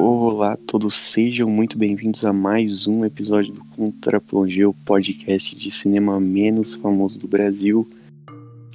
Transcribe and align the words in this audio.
Olá 0.00 0.52
a 0.52 0.56
todos, 0.56 0.94
sejam 0.94 1.48
muito 1.48 1.76
bem-vindos 1.76 2.24
a 2.24 2.32
mais 2.32 2.86
um 2.86 3.04
episódio 3.04 3.52
do 3.52 3.64
Contraplongeu, 3.64 4.72
podcast 4.86 5.56
de 5.56 5.70
cinema 5.72 6.20
menos 6.20 6.72
famoso 6.72 7.18
do 7.18 7.26
Brasil. 7.26 7.84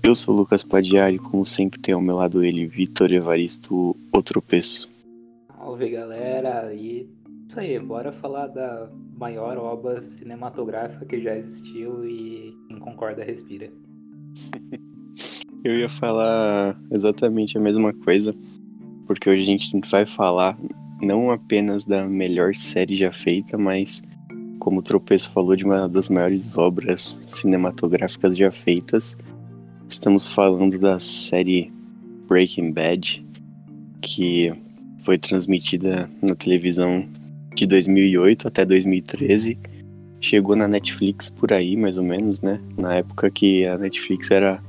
Eu 0.04 0.18
sou 0.18 0.34
o 0.34 0.38
Lucas 0.38 0.64
Padiari, 0.64 1.18
como 1.18 1.46
sempre 1.46 1.80
tem 1.80 1.94
ao 1.94 2.02
meu 2.02 2.18
lado 2.18 2.44
ele, 2.44 2.66
Vitor 2.66 3.10
Evaristo, 3.10 3.96
o 4.12 4.22
tropeço. 4.22 4.90
Salve 5.58 5.92
galera, 5.92 6.74
e 6.74 7.08
isso 7.48 7.58
aí, 7.58 7.80
bora 7.80 8.12
falar 8.12 8.48
da 8.48 8.90
maior 9.18 9.58
obra 9.58 10.02
cinematográfica 10.02 11.06
que 11.06 11.22
já 11.22 11.38
existiu 11.38 12.06
e 12.06 12.54
quem 12.68 12.80
concorda 12.80 13.24
respira. 13.24 13.72
Eu 15.64 15.74
ia 15.74 15.88
falar 15.88 16.78
exatamente 16.92 17.58
a 17.58 17.62
mesma 17.62 17.94
coisa, 17.94 18.36
porque 19.08 19.30
hoje 19.30 19.44
a 19.44 19.46
gente 19.46 19.90
vai 19.90 20.06
falar 20.06 20.58
não 21.04 21.30
apenas 21.30 21.86
da 21.86 22.08
melhor 22.08 22.56
série 22.56 22.96
já 22.96 23.12
feita, 23.12 23.58
mas, 23.58 24.02
como 24.60 24.80
o 24.80 24.82
Tropeço 24.82 25.30
falou, 25.32 25.56
de 25.56 25.66
uma 25.66 25.88
das 25.88 26.10
maiores 26.10 26.58
obras 26.58 27.20
cinematográficas 27.22 28.38
já 28.38 28.50
feitas. 28.50 29.18
Estamos 29.88 30.26
falando 30.26 30.80
da 30.80 31.00
série 31.00 31.72
Breaking 32.28 32.72
Bad, 32.72 33.26
que 34.02 34.54
foi 35.00 35.18
transmitida 35.18 36.10
na 36.22 36.36
televisão 36.36 37.08
de 37.54 37.68
2008 37.68 38.48
até 38.48 38.66
2013. 38.66 39.60
Chegou 40.22 40.56
na 40.56 40.68
Netflix 40.68 41.30
por 41.30 41.52
aí, 41.52 41.76
mais 41.76 41.98
ou 41.98 42.04
menos, 42.04 42.42
né? 42.42 42.62
Na 42.78 42.96
época 42.96 43.30
que 43.30 43.68
a 43.68 43.78
Netflix 43.78 44.32
era 44.32 44.64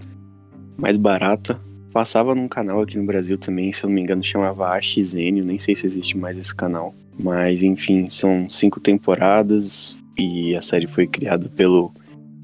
mais 0.77 0.99
barata. 0.99 1.61
Passava 1.95 2.35
num 2.35 2.49
canal 2.49 2.81
aqui 2.81 2.99
no 2.99 3.07
Brasil 3.07 3.39
também, 3.39 3.73
se 3.73 3.85
eu 3.85 3.89
não 3.89 3.95
me 3.95 4.01
engano, 4.01 4.21
chamava 4.21 4.75
AXN, 4.75 5.45
nem 5.45 5.61
sei 5.61 5.77
se 5.77 5.87
existe 5.87 6.19
mais 6.19 6.37
esse 6.37 6.53
canal. 6.53 6.93
Mas 7.17 7.63
enfim, 7.63 8.09
são 8.09 8.51
cinco 8.51 8.81
temporadas 8.81 9.97
e 10.19 10.57
a 10.57 10.61
série 10.61 10.89
foi 10.89 11.07
criada 11.07 11.49
pelo 11.49 11.95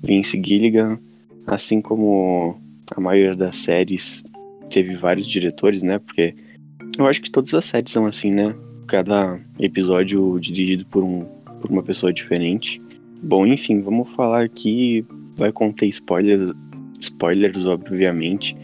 Vince 0.04 0.40
Gilligan, 0.40 1.00
assim 1.48 1.80
como 1.80 2.60
a 2.94 3.00
maioria 3.00 3.34
das 3.34 3.56
séries 3.56 4.22
teve 4.68 4.94
vários 4.94 5.26
diretores, 5.26 5.82
né? 5.82 5.98
Porque 5.98 6.32
eu 6.96 7.08
acho 7.08 7.20
que 7.20 7.28
todas 7.28 7.52
as 7.52 7.64
séries 7.64 7.90
são 7.90 8.06
assim, 8.06 8.30
né? 8.30 8.54
Cada 8.86 9.36
episódio 9.58 10.38
dirigido 10.38 10.86
por, 10.86 11.02
um, 11.02 11.24
por 11.60 11.72
uma 11.72 11.82
pessoa 11.82 12.12
diferente. 12.12 12.80
Bom, 13.20 13.44
enfim, 13.44 13.80
vamos 13.80 14.10
falar 14.10 14.44
aqui. 14.44 15.04
Vai 15.36 15.50
conter 15.50 15.86
spoilers, 15.86 16.52
spoilers, 17.00 17.66
obviamente. 17.66 18.56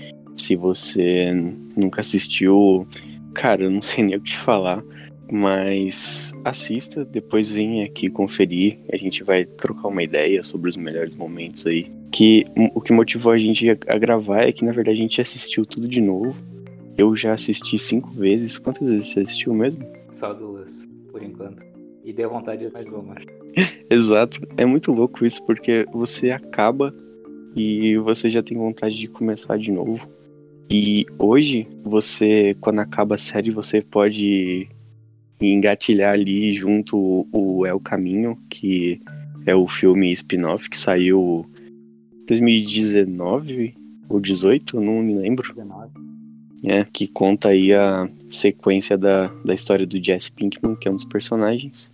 Se 0.46 0.54
você 0.54 1.32
nunca 1.76 2.00
assistiu, 2.00 2.86
cara, 3.34 3.64
eu 3.64 3.70
não 3.70 3.82
sei 3.82 4.04
nem 4.04 4.14
o 4.14 4.20
que 4.20 4.36
falar, 4.36 4.80
mas 5.28 6.32
assista, 6.44 7.04
depois 7.04 7.50
vem 7.50 7.82
aqui 7.82 8.08
conferir, 8.08 8.78
a 8.92 8.96
gente 8.96 9.24
vai 9.24 9.44
trocar 9.44 9.88
uma 9.88 10.04
ideia 10.04 10.44
sobre 10.44 10.68
os 10.68 10.76
melhores 10.76 11.16
momentos 11.16 11.66
aí. 11.66 11.90
Que 12.12 12.44
o 12.72 12.80
que 12.80 12.92
motivou 12.92 13.32
a 13.32 13.38
gente 13.38 13.68
a 13.68 13.98
gravar 13.98 14.42
é 14.42 14.52
que 14.52 14.64
na 14.64 14.70
verdade 14.70 15.00
a 15.00 15.02
gente 15.02 15.20
assistiu 15.20 15.66
tudo 15.66 15.88
de 15.88 16.00
novo. 16.00 16.36
Eu 16.96 17.16
já 17.16 17.32
assisti 17.32 17.76
cinco 17.76 18.10
vezes. 18.12 18.56
Quantas 18.56 18.88
vezes 18.88 19.08
você 19.08 19.18
assistiu 19.18 19.52
mesmo? 19.52 19.84
Só 20.12 20.32
duas, 20.32 20.88
por 21.10 21.24
enquanto. 21.24 21.60
E 22.04 22.12
deu 22.12 22.30
vontade 22.30 22.64
de 22.64 22.72
mais 22.72 22.86
uma. 22.86 23.16
Exato. 23.90 24.46
É 24.56 24.64
muito 24.64 24.92
louco 24.92 25.26
isso, 25.26 25.44
porque 25.44 25.84
você 25.92 26.30
acaba 26.30 26.94
e 27.56 27.96
você 27.96 28.30
já 28.30 28.44
tem 28.44 28.56
vontade 28.56 28.96
de 28.96 29.08
começar 29.08 29.58
de 29.58 29.72
novo. 29.72 30.14
E 30.70 31.06
hoje, 31.18 31.68
você, 31.84 32.56
quando 32.60 32.80
acaba 32.80 33.14
a 33.14 33.18
série, 33.18 33.50
você 33.50 33.80
pode 33.80 34.68
engatilhar 35.40 36.14
ali 36.14 36.52
junto 36.54 37.26
o 37.30 37.66
El 37.66 37.78
Caminho, 37.78 38.38
que 38.48 39.00
é 39.44 39.54
o 39.54 39.66
filme 39.68 40.10
spin-off 40.12 40.68
que 40.68 40.76
saiu 40.76 41.46
2019 42.26 43.74
ou 44.08 44.20
18, 44.20 44.80
não 44.80 45.02
me 45.02 45.14
lembro. 45.14 45.54
19. 45.54 45.90
É, 46.64 46.84
que 46.84 47.06
conta 47.06 47.50
aí 47.50 47.72
a 47.72 48.08
sequência 48.26 48.98
da, 48.98 49.28
da 49.44 49.54
história 49.54 49.86
do 49.86 50.02
Jesse 50.02 50.32
Pinkman, 50.32 50.74
que 50.74 50.88
é 50.88 50.90
um 50.90 50.94
dos 50.94 51.04
personagens. 51.04 51.92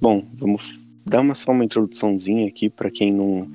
Bom, 0.00 0.24
vamos 0.34 0.86
dar 1.04 1.20
uma, 1.20 1.34
só 1.34 1.52
uma 1.52 1.64
introduçãozinha 1.64 2.46
aqui 2.46 2.70
para 2.70 2.90
quem 2.90 3.12
não 3.12 3.50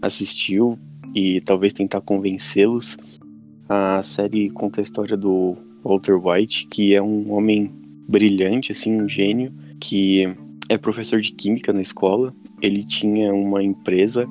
assistiu 0.00 0.78
e 1.14 1.40
talvez 1.40 1.72
tentar 1.72 2.00
convencê-los. 2.00 2.96
A 3.68 4.00
série 4.02 4.48
conta 4.50 4.80
a 4.80 4.82
história 4.82 5.16
do 5.16 5.56
Walter 5.82 6.14
White, 6.14 6.68
que 6.68 6.94
é 6.94 7.02
um 7.02 7.32
homem 7.32 7.72
brilhante, 8.08 8.70
assim, 8.70 9.00
um 9.00 9.08
gênio, 9.08 9.52
que 9.80 10.32
é 10.68 10.78
professor 10.78 11.20
de 11.20 11.32
química 11.32 11.72
na 11.72 11.80
escola. 11.80 12.34
Ele 12.62 12.84
tinha 12.84 13.34
uma 13.34 13.62
empresa 13.62 14.28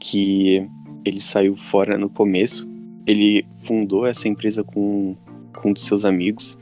que 0.00 0.62
ele 1.04 1.20
saiu 1.20 1.56
fora 1.56 1.98
no 1.98 2.08
começo. 2.08 2.68
Ele 3.06 3.44
fundou 3.58 4.06
essa 4.06 4.28
empresa 4.28 4.64
com, 4.64 5.14
com 5.54 5.70
um 5.70 5.72
dos 5.72 5.84
seus 5.84 6.04
amigos. 6.04 6.58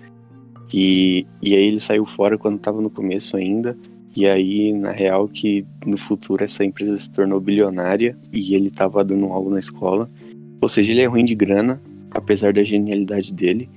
E, 0.73 1.27
e 1.41 1.55
aí 1.55 1.65
ele 1.65 1.79
saiu 1.81 2.05
fora 2.05 2.37
quando 2.37 2.57
estava 2.57 2.81
no 2.81 2.91
começo 2.91 3.37
ainda. 3.37 3.77
E 4.17 4.27
aí, 4.27 4.73
na 4.73 4.91
real, 4.91 5.29
que 5.29 5.65
no 5.87 5.97
futuro 5.97 6.45
essa 6.45 6.65
empresa 6.65 6.99
se 6.99 7.11
tornou 7.11 7.41
bilionária 7.41 8.17
e 8.33 8.55
ele 8.55 8.69
estava 8.69 9.05
dando 9.05 9.27
aula 9.27 9.53
na 9.53 9.59
escola. 9.59 10.11
Ou 10.61 10.69
seja, 10.69 10.93
ele 10.93 11.01
é 11.01 11.07
ruim 11.07 11.25
de 11.25 11.35
grana, 11.35 11.81
apesar 12.15 12.53
da 12.53 12.63
genialidade 12.63 13.33
dele. 13.33 13.69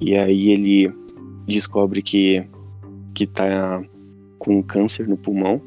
E 0.00 0.16
aí 0.16 0.50
ele 0.50 0.92
descobre 1.46 2.02
que, 2.02 2.46
que 3.14 3.26
tá 3.26 3.82
com 4.38 4.62
câncer 4.62 5.08
no 5.08 5.16
pulmão. 5.16 5.60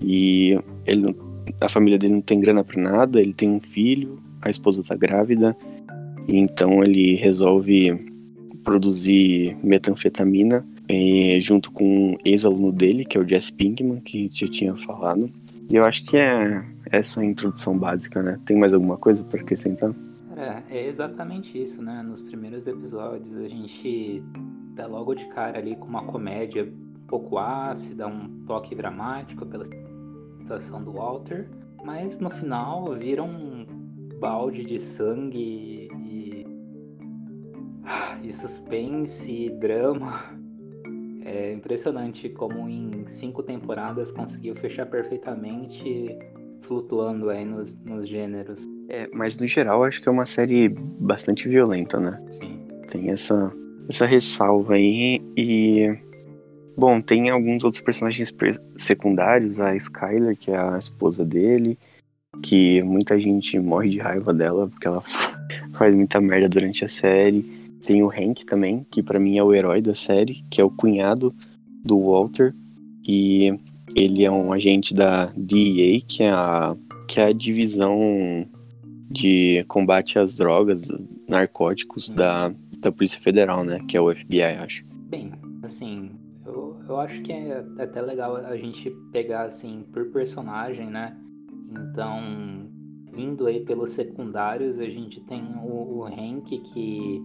E 0.00 0.56
ele, 0.86 1.14
a 1.60 1.68
família 1.68 1.98
dele 1.98 2.14
não 2.14 2.20
tem 2.20 2.40
grana 2.40 2.64
para 2.64 2.80
nada, 2.80 3.20
ele 3.20 3.32
tem 3.32 3.48
um 3.50 3.60
filho, 3.60 4.20
a 4.40 4.50
esposa 4.50 4.82
tá 4.82 4.94
grávida. 4.94 5.56
E 6.28 6.36
então 6.36 6.82
ele 6.82 7.14
resolve 7.16 8.04
produzir 8.62 9.56
metanfetamina 9.62 10.64
eh, 10.88 11.38
junto 11.40 11.70
com 11.70 12.12
um 12.12 12.16
ex-aluno 12.24 12.70
dele, 12.70 13.04
que 13.04 13.16
é 13.16 13.20
o 13.20 13.28
Jesse 13.28 13.52
Pinkman, 13.52 14.00
que 14.00 14.18
a 14.18 14.20
gente 14.22 14.46
já 14.46 14.52
tinha 14.52 14.76
falado. 14.76 15.30
E 15.68 15.76
eu 15.76 15.84
acho 15.84 16.04
que 16.04 16.16
é 16.16 16.62
essa 16.90 17.20
a 17.20 17.24
introdução 17.24 17.76
básica, 17.76 18.22
né? 18.22 18.38
Tem 18.44 18.56
mais 18.56 18.72
alguma 18.72 18.96
coisa 18.96 19.22
para 19.24 19.40
acrescentar? 19.40 19.92
É, 20.42 20.64
é 20.68 20.86
exatamente 20.88 21.62
isso, 21.62 21.80
né? 21.80 22.02
Nos 22.02 22.20
primeiros 22.20 22.66
episódios 22.66 23.36
a 23.36 23.46
gente 23.46 24.20
dá 24.74 24.86
logo 24.88 25.14
de 25.14 25.24
cara 25.26 25.58
ali 25.58 25.76
com 25.76 25.86
uma 25.86 26.04
comédia 26.04 26.64
um 26.64 27.06
pouco 27.06 27.38
ácida, 27.38 28.08
um 28.08 28.44
toque 28.44 28.74
dramático 28.74 29.46
pela 29.46 29.64
situação 30.40 30.82
do 30.82 30.92
Walter, 30.94 31.48
mas 31.84 32.18
no 32.18 32.28
final 32.28 32.92
vira 32.96 33.22
um 33.22 33.64
balde 34.18 34.64
de 34.64 34.80
sangue 34.80 35.88
e, 36.04 36.44
e 38.24 38.32
suspense 38.32 39.30
e 39.30 39.50
drama. 39.50 40.24
É 41.24 41.52
impressionante 41.52 42.28
como 42.30 42.68
em 42.68 43.06
cinco 43.06 43.44
temporadas 43.44 44.10
conseguiu 44.10 44.56
fechar 44.56 44.86
perfeitamente, 44.86 46.18
flutuando 46.62 47.30
aí 47.30 47.44
nos, 47.44 47.78
nos 47.84 48.08
gêneros. 48.08 48.71
É, 48.92 49.08
mas 49.10 49.38
no 49.38 49.48
geral 49.48 49.82
acho 49.84 50.02
que 50.02 50.08
é 50.08 50.12
uma 50.12 50.26
série 50.26 50.68
bastante 50.68 51.48
violenta, 51.48 51.98
né? 51.98 52.22
Sim. 52.30 52.60
Tem 52.90 53.08
essa, 53.08 53.50
essa 53.88 54.04
ressalva 54.04 54.74
aí 54.74 55.18
e. 55.34 55.96
Bom, 56.76 57.00
tem 57.00 57.30
alguns 57.30 57.64
outros 57.64 57.82
personagens 57.82 58.34
secundários, 58.76 59.58
a 59.58 59.74
Skyler, 59.74 60.36
que 60.36 60.50
é 60.50 60.56
a 60.58 60.76
esposa 60.76 61.24
dele, 61.24 61.78
que 62.42 62.82
muita 62.82 63.18
gente 63.18 63.58
morre 63.58 63.90
de 63.90 63.98
raiva 63.98 64.32
dela 64.32 64.68
porque 64.68 64.86
ela 64.86 65.02
faz 65.72 65.94
muita 65.94 66.20
merda 66.20 66.50
durante 66.50 66.84
a 66.84 66.88
série. 66.88 67.42
Tem 67.86 68.02
o 68.02 68.10
Hank 68.10 68.44
também, 68.44 68.86
que 68.90 69.02
para 69.02 69.18
mim 69.18 69.38
é 69.38 69.42
o 69.42 69.54
herói 69.54 69.80
da 69.80 69.94
série, 69.94 70.44
que 70.50 70.60
é 70.60 70.64
o 70.64 70.70
cunhado 70.70 71.34
do 71.82 71.98
Walter 71.98 72.54
e 73.06 73.58
ele 73.96 74.24
é 74.24 74.30
um 74.30 74.52
agente 74.52 74.94
da 74.94 75.32
DEA, 75.34 76.00
que 76.06 76.22
é 76.22 76.30
a 76.30 76.76
que 77.08 77.20
é 77.20 77.24
a 77.24 77.32
divisão 77.32 78.48
de 79.12 79.64
combate 79.68 80.18
às 80.18 80.36
drogas, 80.36 80.82
narcóticos 81.28 82.08
uhum. 82.08 82.16
da, 82.16 82.54
da 82.78 82.90
Polícia 82.90 83.20
Federal, 83.20 83.62
né? 83.62 83.78
Que 83.86 83.96
é 83.96 84.00
o 84.00 84.12
FBI, 84.14 84.42
acho. 84.42 84.84
Bem, 85.08 85.32
assim, 85.62 86.10
eu, 86.44 86.80
eu 86.88 87.00
acho 87.00 87.20
que 87.22 87.32
é 87.32 87.64
até 87.78 88.00
legal 88.00 88.36
a 88.36 88.56
gente 88.56 88.90
pegar, 89.12 89.44
assim, 89.44 89.84
por 89.92 90.10
personagem, 90.10 90.86
né? 90.86 91.16
Então, 91.70 92.68
indo 93.14 93.46
aí 93.46 93.60
pelos 93.60 93.90
secundários, 93.90 94.78
a 94.78 94.86
gente 94.86 95.20
tem 95.20 95.42
o, 95.62 95.98
o 95.98 96.04
Hank, 96.04 96.58
que, 96.58 97.22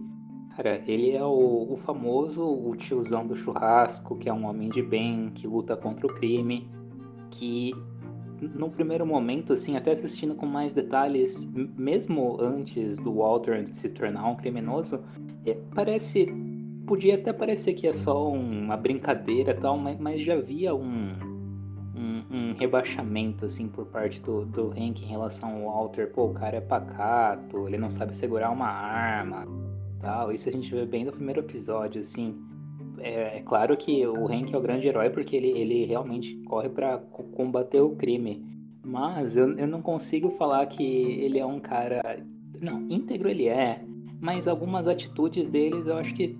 cara, 0.56 0.82
ele 0.86 1.12
é 1.12 1.24
o, 1.24 1.72
o 1.72 1.76
famoso, 1.84 2.42
o 2.42 2.76
tiozão 2.76 3.26
do 3.26 3.34
churrasco, 3.34 4.16
que 4.16 4.28
é 4.28 4.32
um 4.32 4.46
homem 4.46 4.68
de 4.68 4.82
bem, 4.82 5.30
que 5.34 5.46
luta 5.46 5.76
contra 5.76 6.06
o 6.06 6.14
crime, 6.14 6.68
que 7.30 7.72
no 8.40 8.70
primeiro 8.70 9.06
momento, 9.06 9.52
assim, 9.52 9.76
até 9.76 9.92
assistindo 9.92 10.34
com 10.34 10.46
mais 10.46 10.72
detalhes, 10.72 11.50
mesmo 11.76 12.40
antes 12.40 12.98
do 12.98 13.14
Walter 13.14 13.66
se 13.68 13.88
tornar 13.88 14.26
um 14.28 14.36
criminoso, 14.36 15.00
é, 15.44 15.56
parece 15.74 16.26
podia 16.88 17.16
até 17.16 17.32
parecer 17.34 17.74
que 17.74 17.86
é 17.86 17.92
só 17.92 18.32
uma 18.32 18.76
brincadeira 18.76 19.54
tal, 19.54 19.76
mas, 19.76 19.98
mas 20.00 20.22
já 20.22 20.34
havia 20.34 20.74
um, 20.74 21.12
um, 21.94 22.24
um, 22.30 22.54
rebaixamento, 22.58 23.44
assim, 23.44 23.68
por 23.68 23.84
parte 23.86 24.20
do, 24.20 24.46
do 24.46 24.70
Hank 24.70 25.04
em 25.04 25.06
relação 25.06 25.68
ao 25.68 25.74
Walter. 25.74 26.10
Pô, 26.10 26.26
o 26.26 26.34
cara 26.34 26.56
é 26.56 26.60
pacato, 26.60 27.68
ele 27.68 27.76
não 27.76 27.90
sabe 27.90 28.16
segurar 28.16 28.50
uma 28.50 28.68
arma, 28.68 29.46
tal. 30.00 30.32
Isso 30.32 30.48
a 30.48 30.52
gente 30.52 30.70
vê 30.70 30.86
bem 30.86 31.04
no 31.04 31.12
primeiro 31.12 31.40
episódio, 31.40 32.00
assim. 32.00 32.47
É, 33.00 33.38
é 33.38 33.42
claro 33.44 33.76
que 33.76 34.06
o 34.06 34.26
Hank 34.26 34.52
é 34.52 34.56
o 34.56 34.60
grande 34.60 34.86
herói 34.86 35.10
porque 35.10 35.36
ele, 35.36 35.48
ele 35.48 35.84
realmente 35.84 36.34
corre 36.46 36.68
para 36.68 36.98
combater 36.98 37.80
o 37.80 37.96
crime. 37.96 38.44
Mas 38.84 39.36
eu, 39.36 39.58
eu 39.58 39.66
não 39.66 39.82
consigo 39.82 40.30
falar 40.30 40.64
que 40.66 40.82
ele 40.82 41.38
é 41.38 41.44
um 41.44 41.60
cara. 41.60 42.20
Não, 42.60 42.80
íntegro 42.88 43.28
ele 43.28 43.46
é, 43.46 43.82
mas 44.20 44.48
algumas 44.48 44.88
atitudes 44.88 45.48
deles 45.48 45.86
eu 45.86 45.96
acho 45.96 46.14
que 46.14 46.36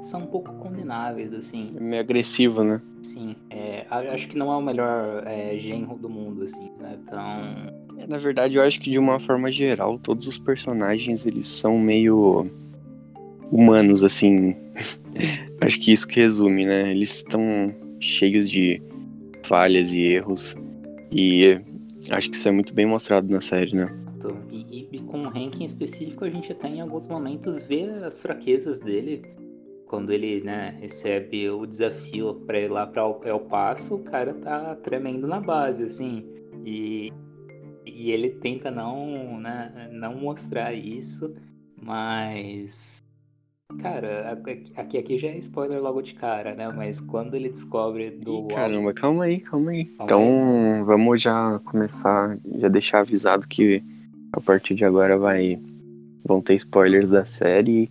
são 0.00 0.22
um 0.22 0.26
pouco 0.26 0.52
condenáveis, 0.54 1.32
assim. 1.32 1.72
É 1.76 1.80
meio 1.80 2.00
agressivo, 2.00 2.64
né? 2.64 2.80
Sim, 3.02 3.36
é, 3.50 3.86
acho 3.90 4.28
que 4.28 4.36
não 4.36 4.52
é 4.52 4.56
o 4.56 4.62
melhor 4.62 5.22
é, 5.26 5.56
genro 5.56 5.96
do 5.96 6.08
mundo, 6.08 6.42
assim, 6.42 6.70
né? 6.80 6.98
Então... 7.02 7.20
É, 7.98 8.06
na 8.06 8.18
verdade, 8.18 8.56
eu 8.56 8.62
acho 8.62 8.80
que 8.80 8.90
de 8.90 8.98
uma 8.98 9.20
forma 9.20 9.50
geral, 9.52 9.98
todos 9.98 10.26
os 10.26 10.38
personagens, 10.38 11.26
eles 11.26 11.46
são 11.46 11.78
meio 11.78 12.46
humanos, 13.50 14.02
assim. 14.02 14.56
acho 15.60 15.80
que 15.80 15.92
isso 15.92 16.06
que 16.06 16.20
resume, 16.20 16.64
né? 16.64 16.90
Eles 16.90 17.16
estão 17.16 17.74
cheios 18.00 18.50
de 18.50 18.82
falhas 19.44 19.92
e 19.92 20.02
erros. 20.02 20.56
E 21.10 21.60
acho 22.10 22.30
que 22.30 22.36
isso 22.36 22.48
é 22.48 22.52
muito 22.52 22.74
bem 22.74 22.86
mostrado 22.86 23.28
na 23.30 23.40
série, 23.40 23.74
né? 23.74 23.88
E, 24.50 24.66
e, 24.70 24.88
e 24.92 24.98
com 25.00 25.22
o 25.22 25.28
Hank 25.28 25.60
em 25.60 25.64
específico, 25.64 26.24
a 26.24 26.30
gente 26.30 26.52
até 26.52 26.68
em 26.68 26.80
alguns 26.80 27.06
momentos 27.06 27.64
vê 27.64 27.84
as 28.04 28.20
fraquezas 28.20 28.80
dele 28.80 29.22
quando 29.88 30.12
ele 30.12 30.42
né, 30.42 30.76
recebe 30.80 31.48
o 31.50 31.66
desafio 31.66 32.34
para 32.46 32.60
ir 32.60 32.70
lá 32.70 32.86
para 32.86 33.06
o 33.06 33.20
El 33.24 33.40
Paso, 33.40 33.94
o 33.94 34.04
cara 34.04 34.34
tá 34.34 34.76
tremendo 34.76 35.26
na 35.26 35.40
base, 35.40 35.82
assim. 35.82 36.24
E, 36.64 37.10
e 37.86 38.10
ele 38.10 38.30
tenta 38.30 38.70
não, 38.70 39.40
né, 39.40 39.88
não 39.90 40.14
mostrar 40.14 40.72
isso, 40.74 41.34
mas. 41.80 43.02
Cara, 43.82 44.40
aqui, 44.76 44.98
aqui 44.98 45.18
já 45.18 45.28
é 45.28 45.38
spoiler 45.38 45.80
logo 45.80 46.00
de 46.00 46.14
cara, 46.14 46.54
né? 46.54 46.68
Mas 46.68 47.00
quando 47.00 47.34
ele 47.34 47.50
descobre 47.50 48.10
do. 48.10 48.46
Ih, 48.46 48.48
caramba, 48.48 48.94
calma 48.94 49.24
aí, 49.24 49.40
calma 49.40 49.70
aí. 49.70 49.84
Calma 49.84 50.04
então, 50.04 50.74
aí. 50.78 50.82
vamos 50.84 51.22
já 51.22 51.58
começar, 51.60 52.38
já 52.56 52.68
deixar 52.68 53.00
avisado 53.00 53.46
que 53.46 53.82
a 54.32 54.40
partir 54.40 54.74
de 54.74 54.84
agora 54.84 55.18
vai 55.18 55.60
vão 56.24 56.40
ter 56.40 56.54
spoilers 56.54 57.10
da 57.10 57.26
série. 57.26 57.90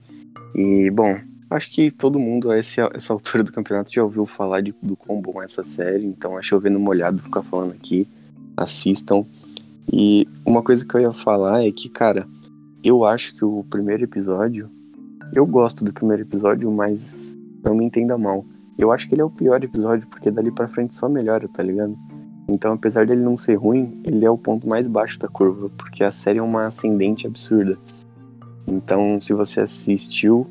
E, 0.56 0.90
bom, 0.90 1.20
Acho 1.50 1.72
que 1.72 1.90
todo 1.90 2.20
mundo 2.20 2.52
a 2.52 2.58
essa, 2.58 2.90
essa 2.94 3.14
altura 3.14 3.44
do 3.44 3.54
campeonato 3.54 3.94
já 3.94 4.04
ouviu 4.04 4.26
falar 4.26 4.62
de, 4.62 4.76
do 4.82 4.98
quão 4.98 5.22
bom 5.22 5.42
é 5.42 5.46
essa 5.46 5.64
série, 5.64 6.06
então 6.06 6.38
é 6.38 6.42
chovendo 6.44 6.80
molhado 6.80 7.22
ficar 7.22 7.42
falando 7.42 7.72
aqui. 7.72 8.08
Assistam. 8.56 9.26
E 9.92 10.28
uma 10.46 10.62
coisa 10.62 10.86
que 10.86 10.94
eu 10.94 11.02
ia 11.02 11.14
falar 11.14 11.66
é 11.66 11.72
que, 11.72 11.88
cara, 11.88 12.28
eu 12.84 13.06
acho 13.06 13.34
que 13.36 13.46
o 13.46 13.64
primeiro 13.70 14.04
episódio. 14.04 14.70
Eu 15.34 15.46
gosto 15.46 15.84
do 15.84 15.94
primeiro 15.94 16.24
episódio, 16.24 16.72
mas 16.72 17.38
não 17.64 17.76
me 17.76 17.86
entenda 17.86 18.18
mal. 18.18 18.46
Eu 18.78 18.92
acho 18.92 19.08
que 19.08 19.16
ele 19.16 19.22
é 19.22 19.26
o 19.26 19.30
pior 19.30 19.64
episódio, 19.64 20.08
porque 20.08 20.32
dali 20.32 20.52
pra 20.52 20.68
frente 20.68 20.96
só 20.96 21.10
melhora, 21.10 21.48
tá 21.48 21.62
ligado? 21.62 21.98
Então, 22.48 22.74
apesar 22.74 23.06
dele 23.06 23.22
não 23.22 23.36
ser 23.36 23.56
ruim, 23.56 24.00
ele 24.06 24.24
é 24.24 24.30
o 24.30 24.38
ponto 24.38 24.68
mais 24.68 24.88
baixo 24.88 25.20
da 25.20 25.28
curva, 25.28 25.70
porque 25.78 26.04
a 26.04 26.12
série 26.12 26.40
é 26.40 26.42
uma 26.42 26.68
ascendente 26.68 27.28
absurda. 27.28 27.78
Então, 28.66 29.20
se 29.20 29.34
você 29.34 29.62
assistiu, 29.62 30.48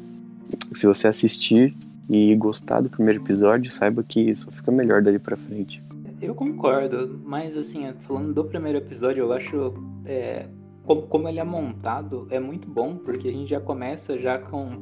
se 0.75 0.87
você 0.87 1.09
assistir 1.09 1.75
e 2.09 2.35
gostar 2.37 2.81
do 2.81 2.91
primeiro 2.91 3.23
episódio, 3.23 3.71
saiba 3.71 4.03
que 4.03 4.21
isso 4.21 4.51
fica 4.51 4.71
melhor 4.71 5.03
dali 5.03 5.19
pra 5.19 5.37
frente. 5.37 5.83
Eu 6.21 6.35
concordo, 6.35 7.21
mas 7.25 7.57
assim, 7.57 7.87
falando 8.07 8.33
do 8.33 8.45
primeiro 8.45 8.79
episódio, 8.79 9.25
eu 9.25 9.33
acho 9.33 9.75
é, 10.05 10.47
como, 10.87 11.03
como 11.03 11.29
ele 11.29 11.41
é 11.41 11.45
montado 11.45 12.27
é 12.31 12.39
muito 12.39 12.69
bom, 12.69 12.97
porque 12.97 13.29
a 13.29 13.33
gente 13.33 13.51
já 13.51 13.61
começa 13.61 14.19
já 14.19 14.39
com 14.39 14.79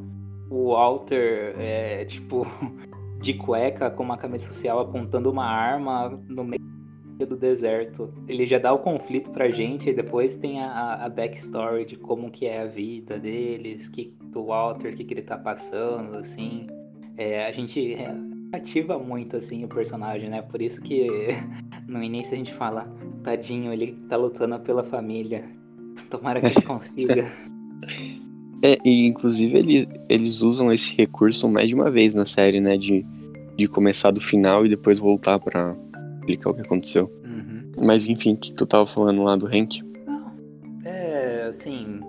o 0.51 0.73
Walter, 0.73 1.55
é, 1.59 2.05
tipo, 2.05 2.47
de 3.21 3.35
cueca, 3.35 3.91
com 3.91 4.03
uma 4.03 4.19
camisa 4.19 4.47
social 4.47 4.79
apontando 4.79 5.31
uma 5.31 5.47
arma 5.47 6.11
no 6.29 6.45
meio 6.45 6.61
do 7.27 7.37
deserto. 7.37 8.12
Ele 8.29 8.47
já 8.47 8.59
dá 8.59 8.73
o 8.73 8.81
conflito 8.81 9.31
pra 9.31 9.49
gente 9.49 9.89
e 9.89 9.95
depois 9.95 10.37
tem 10.37 10.61
a, 10.61 11.05
a 11.05 11.09
backstory 11.09 11.87
de 11.87 11.97
como 11.97 12.31
que 12.31 12.47
é 12.47 12.62
a 12.62 12.67
vida 12.67 13.19
deles, 13.19 13.89
que 13.89 14.15
do 14.25 14.47
Walter, 14.47 14.93
o 14.93 14.97
que, 14.97 15.05
que 15.05 15.15
ele 15.15 15.23
tá 15.23 15.39
passando, 15.39 16.17
assim. 16.17 16.67
É, 17.17 17.47
a 17.47 17.53
gente 17.53 17.97
ativa 18.53 18.99
muito, 18.99 19.37
assim, 19.37 19.65
o 19.65 19.69
personagem, 19.69 20.29
né? 20.29 20.43
Por 20.43 20.61
isso 20.61 20.83
que 20.83 21.09
no 21.89 22.03
início 22.03 22.35
a 22.35 22.37
gente 22.37 22.53
fala, 22.55 22.93
tadinho, 23.23 23.73
ele 23.73 23.93
tá 24.09 24.17
lutando 24.17 24.59
pela 24.61 24.85
família. 24.85 25.45
Tomara 26.11 26.41
que 26.41 26.47
ele 26.47 26.62
consiga. 26.62 27.31
É, 28.62 28.79
e 28.85 29.06
inclusive 29.06 29.59
eles, 29.59 29.87
eles 30.09 30.41
usam 30.41 30.73
esse 30.73 30.97
recurso 30.97 31.49
mais 31.49 31.69
de 31.69 31.75
uma 31.75 31.91
vez 31.91 32.15
na 32.15 32.25
série, 32.25 32.61
né? 32.61 32.77
De, 32.79 33.05
de 33.56 33.69
começar 33.69 34.11
do 34.11 34.21
final 34.21 34.65
e 34.65 34.69
depois 34.69 34.99
voltar 34.99 35.39
pra, 35.39 35.77
explicar 36.25 36.51
o 36.51 36.55
que 36.55 36.62
aconteceu. 36.62 37.12
Uhum. 37.25 37.73
Mas 37.85 38.06
enfim, 38.09 38.35
o 38.35 38.37
que 38.37 38.53
tu 38.53 38.67
tava 38.67 38.87
falando 38.87 39.23
lá 39.23 39.37
do 39.37 39.47
Hank? 39.47 39.83
Não, 40.06 40.33
é, 40.85 41.47
assim, 41.49 42.01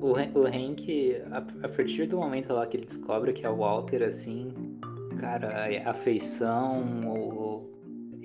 o, 0.00 0.12
o 0.12 0.46
Hank, 0.46 1.16
a, 1.30 1.38
a, 1.38 1.68
partir 1.68 2.06
do 2.06 2.18
momento 2.18 2.52
lá 2.52 2.66
que 2.66 2.76
ele 2.76 2.86
descobre 2.86 3.32
que 3.32 3.46
é 3.46 3.50
o 3.50 3.56
Walter, 3.56 4.02
assim, 4.02 4.52
cara, 5.18 5.66
a 5.84 5.90
afeição, 5.90 6.84
o, 7.06 7.75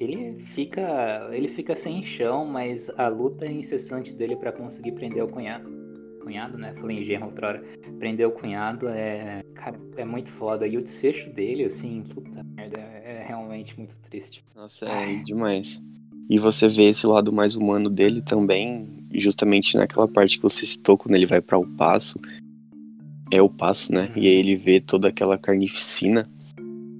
ele 0.04 0.44
fica, 0.48 1.30
ele 1.32 1.48
fica 1.48 1.76
sem 1.76 2.04
chão, 2.04 2.46
mas 2.46 2.90
a 2.98 3.08
luta 3.08 3.46
incessante 3.46 4.12
dele 4.14 4.36
para 4.36 4.52
conseguir 4.52 4.94
prender 4.94 5.24
o 5.24 5.28
cunhado 5.28 5.82
cunhado, 6.22 6.58
né? 6.58 6.74
Falei 6.80 7.18
outra 7.18 7.48
hora. 7.48 7.64
Prender 8.00 8.28
o 8.28 8.32
cunhado 8.32 8.88
é. 8.88 9.44
Cara, 9.56 9.80
é 9.98 10.06
muito 10.06 10.30
foda. 10.30 10.68
E 10.68 10.78
o 10.78 10.82
desfecho 10.82 11.30
dele, 11.32 11.66
assim, 11.66 12.04
puta 12.04 12.44
merda, 12.44 12.78
é 12.78 13.26
realmente 13.28 13.78
muito 13.78 13.96
triste. 14.10 14.44
Nossa, 14.56 14.86
é 14.86 15.16
demais. 15.18 15.82
E 16.30 16.40
você 16.40 16.70
vê 16.70 16.84
esse 16.84 17.06
lado 17.06 17.34
mais 17.34 17.56
humano 17.56 17.90
dele 17.90 18.22
também, 18.22 18.88
justamente 19.14 19.76
naquela 19.76 20.08
parte 20.08 20.38
que 20.38 20.44
você 20.44 20.66
citou, 20.66 20.98
quando 20.98 21.16
ele 21.16 21.26
vai 21.26 21.42
para 21.42 21.58
o 21.58 21.68
passo. 21.68 22.20
É 23.30 23.42
o 23.42 23.50
passo, 23.50 23.94
né? 23.94 24.12
E 24.16 24.28
aí 24.28 24.36
ele 24.36 24.56
vê 24.56 24.80
toda 24.80 25.08
aquela 25.08 25.38
carnificina 25.38 26.30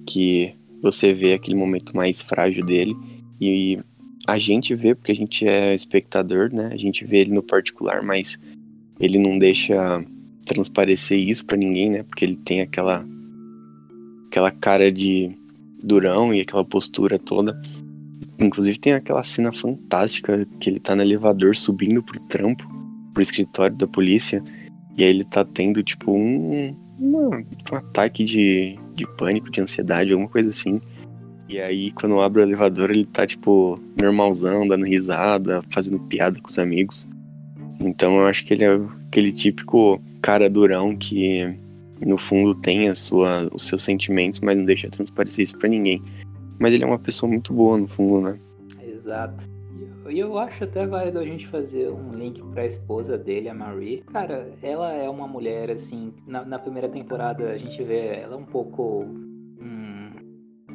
que 0.06 0.54
você 0.82 1.14
vê 1.14 1.34
aquele 1.34 1.56
momento 1.56 1.96
mais 1.96 2.20
frágil 2.20 2.64
dele. 2.64 2.94
E 3.40 3.78
a 4.26 4.38
gente 4.38 4.74
vê, 4.74 4.94
porque 4.94 5.12
a 5.12 5.16
gente 5.16 5.46
é 5.46 5.72
espectador, 5.72 6.52
né? 6.52 6.70
A 6.72 6.76
gente 6.76 7.04
vê 7.04 7.18
ele 7.18 7.32
no 7.32 7.42
particular, 7.42 8.02
mas 8.02 8.38
ele 9.00 9.18
não 9.18 9.38
deixa 9.38 10.04
transparecer 10.44 11.18
isso 11.18 11.46
para 11.46 11.56
ninguém, 11.56 11.90
né? 11.90 12.02
Porque 12.02 12.24
ele 12.24 12.36
tem 12.36 12.60
aquela 12.60 13.06
aquela 14.26 14.50
cara 14.50 14.90
de 14.90 15.30
durão 15.82 16.32
e 16.32 16.40
aquela 16.40 16.64
postura 16.64 17.18
toda. 17.18 17.60
Inclusive 18.38 18.78
tem 18.78 18.94
aquela 18.94 19.22
cena 19.22 19.52
fantástica 19.52 20.46
que 20.58 20.70
ele 20.70 20.80
tá 20.80 20.96
no 20.96 21.02
elevador 21.02 21.54
subindo 21.54 22.02
pro 22.02 22.18
trampo, 22.20 22.64
pro 23.12 23.22
escritório 23.22 23.76
da 23.76 23.86
polícia, 23.86 24.42
e 24.96 25.04
aí 25.04 25.10
ele 25.10 25.24
tá 25.24 25.44
tendo 25.44 25.82
tipo 25.82 26.12
um, 26.12 26.74
um 26.98 27.76
ataque 27.76 28.24
de, 28.24 28.78
de 28.94 29.06
pânico, 29.06 29.50
de 29.50 29.60
ansiedade, 29.60 30.12
alguma 30.12 30.28
coisa 30.28 30.50
assim. 30.50 30.80
E 31.48 31.60
aí 31.60 31.90
quando 31.92 32.20
abre 32.20 32.40
o 32.40 32.44
elevador 32.44 32.90
ele 32.90 33.04
tá 33.04 33.26
tipo 33.26 33.78
normalzão, 34.00 34.66
dando 34.66 34.84
risada, 34.84 35.62
fazendo 35.70 36.00
piada 36.00 36.40
com 36.40 36.48
os 36.48 36.58
amigos. 36.58 37.08
Então 37.80 38.18
eu 38.18 38.26
acho 38.26 38.44
que 38.44 38.54
ele 38.54 38.64
é 38.64 38.80
aquele 39.08 39.32
típico 39.32 40.00
cara 40.22 40.48
durão 40.48 40.96
que 40.96 41.54
no 42.00 42.16
fundo 42.16 42.54
tem 42.54 42.88
a 42.88 42.94
sua, 42.94 43.48
os 43.52 43.66
seus 43.66 43.82
sentimentos, 43.82 44.40
mas 44.40 44.56
não 44.56 44.64
deixa 44.64 44.88
transparecer 44.88 45.44
isso 45.44 45.58
para 45.58 45.68
ninguém. 45.68 46.02
Mas 46.58 46.74
ele 46.74 46.84
é 46.84 46.86
uma 46.86 46.98
pessoa 46.98 47.30
muito 47.30 47.52
boa 47.52 47.78
no 47.78 47.86
fundo, 47.86 48.20
né? 48.20 48.38
Exato. 48.82 49.51
E 50.12 50.18
eu 50.18 50.36
acho 50.36 50.64
até 50.64 50.86
válido 50.86 51.18
a 51.18 51.24
gente 51.24 51.46
fazer 51.46 51.90
um 51.90 52.10
link 52.10 52.42
pra 52.52 52.66
esposa 52.66 53.16
dele, 53.16 53.48
a 53.48 53.54
Marie. 53.54 54.02
Cara, 54.12 54.52
ela 54.62 54.92
é 54.92 55.08
uma 55.08 55.26
mulher, 55.26 55.70
assim, 55.70 56.12
na, 56.26 56.44
na 56.44 56.58
primeira 56.58 56.86
temporada 56.86 57.50
a 57.50 57.56
gente 57.56 57.82
vê 57.82 58.08
ela 58.16 58.36
um 58.36 58.44
pouco 58.44 59.04
hum, 59.04 60.10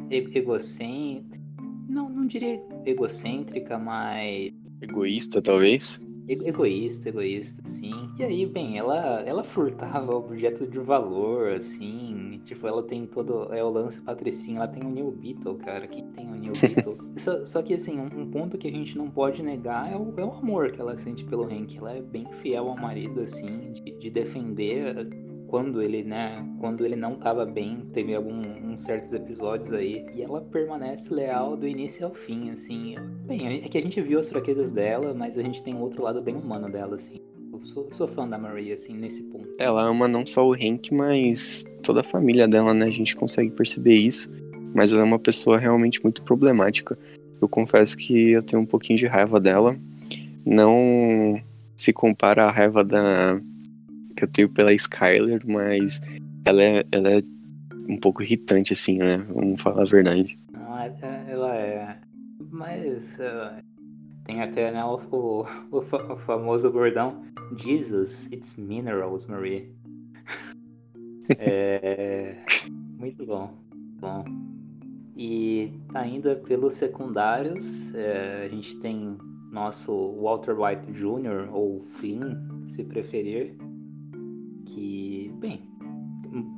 egocêntrica. 0.10 1.46
Não, 1.88 2.10
não 2.10 2.26
diria 2.26 2.60
egocêntrica, 2.84 3.78
mas. 3.78 4.52
Egoísta, 4.82 5.40
talvez? 5.40 6.02
Egoísta, 6.28 7.10
egoísta, 7.10 7.62
sim. 7.66 8.10
E 8.20 8.24
aí, 8.24 8.46
bem, 8.46 8.78
ela, 8.78 9.22
ela 9.22 9.44
furtava 9.44 10.14
objeto 10.16 10.68
de 10.68 10.80
valor, 10.80 11.54
assim. 11.54 12.42
Tipo, 12.46 12.68
ela 12.68 12.84
tem 12.84 13.06
todo. 13.06 13.54
É 13.54 13.64
o 13.64 13.70
lance 13.70 14.02
patricinha, 14.02 14.58
ela 14.58 14.68
tem 14.68 14.84
o 14.84 14.90
New 14.90 15.12
Beetle, 15.12 15.56
cara. 15.56 15.88
Quem 15.88 16.06
tem 16.12 16.28
o 16.30 16.36
New 16.36 16.54
Beetle? 16.60 16.98
só, 17.18 17.46
só 17.46 17.62
que, 17.62 17.74
assim, 17.74 18.00
um, 18.00 18.22
um, 18.22 18.30
ponto 18.30 18.58
que 18.58 18.68
a 18.68 18.72
gente 18.72 18.98
não 18.98 19.10
pode 19.10 19.42
negar 19.42 19.92
é 19.92 19.96
o, 19.96 20.14
é 20.18 20.26
o 20.26 20.32
amor 20.32 20.72
que 20.72 20.82
ela 20.82 20.98
sente 20.98 21.24
pelo 21.24 21.44
Hank. 21.44 21.78
Ela 21.78 21.94
é 21.94 22.02
bem 22.02 22.28
fiel 22.42 22.68
ao 22.68 22.78
marido, 22.78 23.22
assim, 23.22 23.74
de, 23.74 23.92
de 23.92 24.10
defender 24.10 25.08
quando 25.48 25.82
ele, 25.82 26.04
né, 26.04 26.46
quando 26.60 26.86
ele 26.86 26.96
não 26.96 27.16
tava 27.16 27.46
bem, 27.46 27.88
teve 27.94 28.14
alguns 28.14 28.82
certos 28.82 29.12
episódios 29.14 29.72
aí, 29.72 30.06
e 30.16 30.22
ela 30.22 30.42
permanece 30.42 31.14
leal 31.14 31.56
do 31.56 31.68
início 31.68 32.06
ao 32.06 32.14
fim, 32.14 32.52
assim. 32.52 32.96
Bem, 33.26 33.64
é 33.64 33.70
que 33.70 33.78
a 33.78 33.82
gente 33.82 34.00
viu 34.02 34.20
as 34.20 34.30
fraquezas 34.30 34.72
dela, 34.72 35.14
mas 35.14 35.38
a 35.38 35.42
gente 35.42 35.64
tem 35.64 35.74
um 35.74 35.82
outro 35.82 36.04
lado 36.04 36.22
bem 36.22 36.36
humano 36.36 36.70
dela, 36.70 36.96
assim. 36.96 37.22
Eu 37.52 37.64
sou, 37.64 37.88
sou 37.92 38.08
fã 38.08 38.28
da 38.28 38.38
Maria, 38.38 38.76
assim, 38.76 38.94
nesse 38.94 39.24
ponto. 39.24 39.48
Ela 39.58 39.84
ama 39.84 40.08
não 40.08 40.26
só 40.26 40.48
o 40.48 40.54
Hank, 40.54 40.94
mas 40.94 41.66
toda 41.82 42.02
a 42.02 42.04
família 42.04 42.48
dela, 42.48 42.74
né? 42.74 42.86
A 42.86 42.92
gente 42.92 43.16
consegue 43.16 43.50
perceber 43.50 43.96
isso. 43.96 44.32
Mas 44.76 44.92
ela 44.92 45.02
é 45.02 45.06
uma 45.06 45.18
pessoa 45.18 45.58
realmente 45.58 46.04
muito 46.04 46.22
problemática. 46.22 46.98
Eu 47.42 47.48
confesso 47.48 47.98
que 47.98 48.32
eu 48.32 48.44
tenho 48.44 48.62
um 48.62 48.66
pouquinho 48.66 49.00
de 49.00 49.08
raiva 49.08 49.40
dela. 49.40 49.76
Não 50.46 51.42
se 51.76 51.92
compara 51.92 52.46
à 52.46 52.52
raiva 52.52 52.84
da 52.84 53.42
que 54.18 54.24
eu 54.24 54.28
tenho 54.28 54.50
pela 54.50 54.74
Skyler, 54.74 55.42
mas 55.48 56.02
ela 56.44 56.64
é, 56.64 56.84
ela 56.92 57.10
é 57.12 57.20
um 57.88 57.98
pouco 57.98 58.24
irritante, 58.24 58.74
assim, 58.74 58.98
né? 58.98 59.18
Vamos 59.30 59.62
falar 59.62 59.84
a 59.84 59.86
verdade. 59.86 60.38
É, 60.54 61.06
é, 61.06 61.26
ela 61.30 61.56
é. 61.56 62.00
Mas 62.50 63.18
uh, 63.20 63.64
tem 64.26 64.42
até 64.42 64.72
né, 64.72 64.84
o, 64.84 65.00
o, 65.12 65.46
o, 65.72 66.18
famoso 66.26 66.72
bordão 66.72 67.24
Jesus, 67.56 68.28
it's 68.32 68.56
minerals, 68.58 69.26
Marie. 69.26 69.72
é. 71.38 72.36
Muito 72.98 73.26
bom. 73.26 73.54
Bom. 74.00 74.26
E 75.16 75.72
ainda 75.94 76.36
pelos 76.36 76.76
secundários, 76.76 77.94
é, 77.96 78.46
a 78.46 78.48
gente 78.50 78.76
tem 78.78 79.18
nosso 79.52 80.14
Walter 80.22 80.56
White 80.60 80.92
Jr., 80.92 81.50
ou 81.52 81.84
Flynn, 81.96 82.36
se 82.66 82.84
preferir, 82.84 83.56
que, 84.68 85.32
bem, 85.40 85.62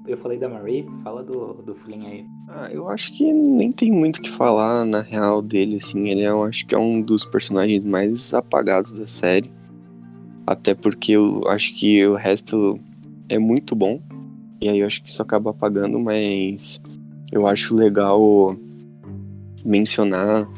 eu 0.07 0.17
falei 0.17 0.37
da 0.37 0.49
Marie, 0.49 0.85
fala 1.03 1.23
do, 1.23 1.53
do 1.61 1.75
Flynn 1.75 2.05
aí. 2.05 2.25
Ah, 2.47 2.69
eu 2.71 2.89
acho 2.89 3.13
que 3.13 3.31
nem 3.31 3.71
tem 3.71 3.91
muito 3.91 4.17
o 4.17 4.21
que 4.21 4.29
falar 4.29 4.85
na 4.85 5.01
real 5.01 5.41
dele, 5.41 5.75
assim, 5.75 6.09
ele 6.09 6.21
é, 6.21 6.29
eu 6.29 6.43
acho 6.43 6.65
que 6.65 6.73
é 6.73 6.77
um 6.77 7.01
dos 7.01 7.25
personagens 7.25 7.83
mais 7.85 8.33
apagados 8.33 8.91
da 8.91 9.07
série, 9.07 9.51
até 10.45 10.73
porque 10.73 11.13
eu 11.13 11.47
acho 11.47 11.75
que 11.75 12.05
o 12.05 12.15
resto 12.15 12.79
é 13.29 13.37
muito 13.37 13.75
bom, 13.75 14.01
e 14.59 14.67
aí 14.67 14.79
eu 14.79 14.87
acho 14.87 15.01
que 15.03 15.09
isso 15.09 15.21
acaba 15.21 15.51
apagando, 15.51 15.99
mas 15.99 16.81
eu 17.31 17.45
acho 17.45 17.75
legal 17.75 18.55
mencionar 19.65 20.49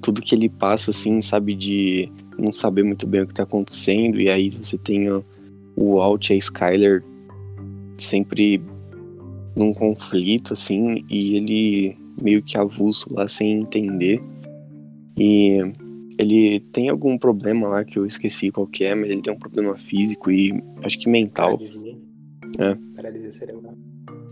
tudo 0.00 0.22
que 0.22 0.34
ele 0.34 0.48
passa, 0.48 0.92
assim, 0.92 1.20
sabe, 1.20 1.54
de 1.54 2.10
não 2.38 2.52
saber 2.52 2.84
muito 2.84 3.06
bem 3.06 3.22
o 3.22 3.26
que 3.26 3.34
tá 3.34 3.42
acontecendo, 3.42 4.20
e 4.20 4.30
aí 4.30 4.48
você 4.48 4.78
tem 4.78 5.08
o 5.80 5.96
Walt 5.96 6.28
e 6.28 6.34
a 6.34 6.36
Skyler 6.36 7.02
sempre 7.96 8.62
num 9.56 9.72
conflito, 9.72 10.52
assim, 10.52 11.04
e 11.08 11.36
ele 11.36 11.98
meio 12.22 12.42
que 12.42 12.58
avulso 12.58 13.12
lá 13.12 13.26
sem 13.26 13.60
entender. 13.60 14.22
E 15.18 15.58
ele 16.18 16.60
tem 16.72 16.88
algum 16.88 17.16
problema 17.16 17.66
lá 17.66 17.84
que 17.84 17.98
eu 17.98 18.04
esqueci 18.04 18.50
qual 18.50 18.66
que 18.66 18.84
é, 18.84 18.94
mas 18.94 19.10
ele 19.10 19.22
tem 19.22 19.32
um 19.32 19.38
problema 19.38 19.76
físico 19.76 20.30
e 20.30 20.62
acho 20.82 20.98
que 20.98 21.08
mental. 21.08 21.58
Paralisia. 21.58 21.98
É. 22.58 22.74
Paralisia 22.94 23.32
cerebral. 23.32 23.74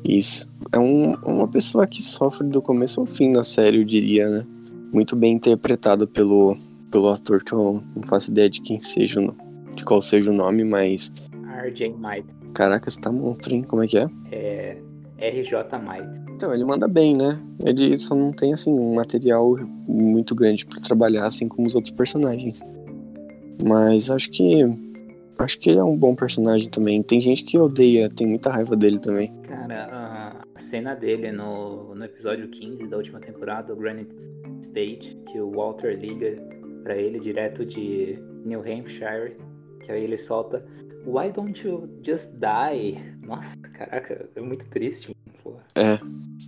Isso. 0.04 0.48
É 0.70 0.78
um, 0.78 1.14
uma 1.14 1.48
pessoa 1.48 1.86
que 1.86 2.02
sofre 2.02 2.46
do 2.46 2.60
começo 2.60 3.00
ao 3.00 3.06
fim 3.06 3.32
da 3.32 3.42
série, 3.42 3.78
eu 3.78 3.84
diria, 3.84 4.28
né? 4.28 4.46
Muito 4.92 5.16
bem 5.16 5.34
interpretado 5.34 6.06
pelo, 6.06 6.56
pelo 6.90 7.08
ator, 7.08 7.42
que 7.42 7.52
eu 7.52 7.82
não 7.94 8.02
faço 8.04 8.30
ideia 8.30 8.48
de 8.48 8.60
quem 8.60 8.80
seja, 8.80 9.20
de 9.74 9.84
qual 9.84 10.00
seja 10.00 10.30
o 10.30 10.34
nome, 10.34 10.64
mas. 10.64 11.12
RJ 11.66 11.94
Might. 11.98 12.26
Caraca, 12.54 12.90
você 12.90 13.00
tá 13.00 13.10
monstro, 13.10 13.54
hein? 13.54 13.62
Como 13.62 13.82
é 13.82 13.86
que 13.86 13.98
é? 13.98 14.08
É. 14.30 14.76
RJ 15.18 15.54
Might. 15.82 16.20
Então, 16.34 16.54
ele 16.54 16.64
manda 16.64 16.86
bem, 16.86 17.16
né? 17.16 17.40
Ele 17.64 17.98
só 17.98 18.14
não 18.14 18.32
tem, 18.32 18.52
assim, 18.52 18.72
um 18.72 18.94
material 18.94 19.56
muito 19.88 20.34
grande 20.34 20.64
para 20.64 20.80
trabalhar, 20.80 21.26
assim 21.26 21.48
como 21.48 21.66
os 21.66 21.74
outros 21.74 21.92
personagens. 21.92 22.62
Mas 23.60 24.10
acho 24.10 24.30
que 24.30 24.64
Acho 25.38 25.56
que 25.60 25.70
ele 25.70 25.78
é 25.78 25.84
um 25.84 25.96
bom 25.96 26.16
personagem 26.16 26.68
também. 26.68 27.00
Tem 27.00 27.20
gente 27.20 27.44
que 27.44 27.56
odeia, 27.56 28.10
tem 28.10 28.26
muita 28.26 28.50
raiva 28.50 28.74
dele 28.74 28.98
também. 28.98 29.32
Cara, 29.44 30.34
a 30.52 30.58
cena 30.58 30.94
dele 30.94 31.30
no, 31.30 31.94
no 31.94 32.04
episódio 32.04 32.48
15 32.48 32.88
da 32.88 32.96
última 32.96 33.20
temporada, 33.20 33.72
o 33.72 33.76
Granite 33.76 34.16
State, 34.60 35.16
que 35.30 35.40
o 35.40 35.52
Walter 35.52 35.96
liga 35.96 36.34
para 36.82 36.96
ele 36.96 37.20
direto 37.20 37.64
de 37.64 38.18
New 38.44 38.60
Hampshire, 38.60 39.36
que 39.80 39.92
aí 39.92 40.02
ele 40.02 40.18
solta 40.18 40.64
Why 41.08 41.32
don't 41.32 41.66
you 41.66 41.88
just 42.02 42.34
die? 42.34 43.02
Nossa, 43.22 43.56
caraca, 43.56 44.28
é 44.36 44.40
muito 44.42 44.66
triste, 44.68 45.16
porra. 45.42 45.64
É, 45.74 45.98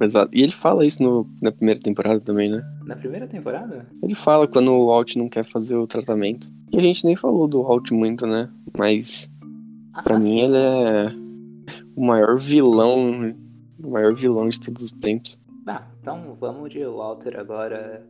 exato. 0.04 0.36
E 0.36 0.42
ele 0.42 0.52
fala 0.52 0.84
isso 0.84 1.02
no, 1.02 1.26
na 1.40 1.50
primeira 1.50 1.80
temporada 1.80 2.20
também, 2.20 2.50
né? 2.50 2.62
Na 2.84 2.94
primeira 2.94 3.26
temporada? 3.26 3.86
Ele 4.02 4.14
fala 4.14 4.46
quando 4.46 4.70
o 4.70 4.88
Walt 4.88 5.16
não 5.16 5.30
quer 5.30 5.44
fazer 5.44 5.76
o 5.76 5.86
tratamento. 5.86 6.52
E 6.70 6.76
a 6.76 6.80
gente 6.82 7.06
nem 7.06 7.16
falou 7.16 7.48
do 7.48 7.62
Walt 7.62 7.90
muito, 7.90 8.26
né? 8.26 8.50
Mas 8.76 9.30
ah, 9.94 10.02
para 10.02 10.18
mim 10.18 10.40
ele 10.40 10.58
é 10.58 11.06
o 11.96 12.04
maior 12.04 12.38
vilão, 12.38 13.34
o 13.82 13.90
maior 13.90 14.12
vilão 14.12 14.46
de 14.46 14.60
todos 14.60 14.82
os 14.82 14.92
tempos. 14.92 15.40
Ah, 15.66 15.86
então 16.02 16.36
vamos 16.38 16.70
de 16.70 16.84
Walter 16.84 17.40
agora. 17.40 18.06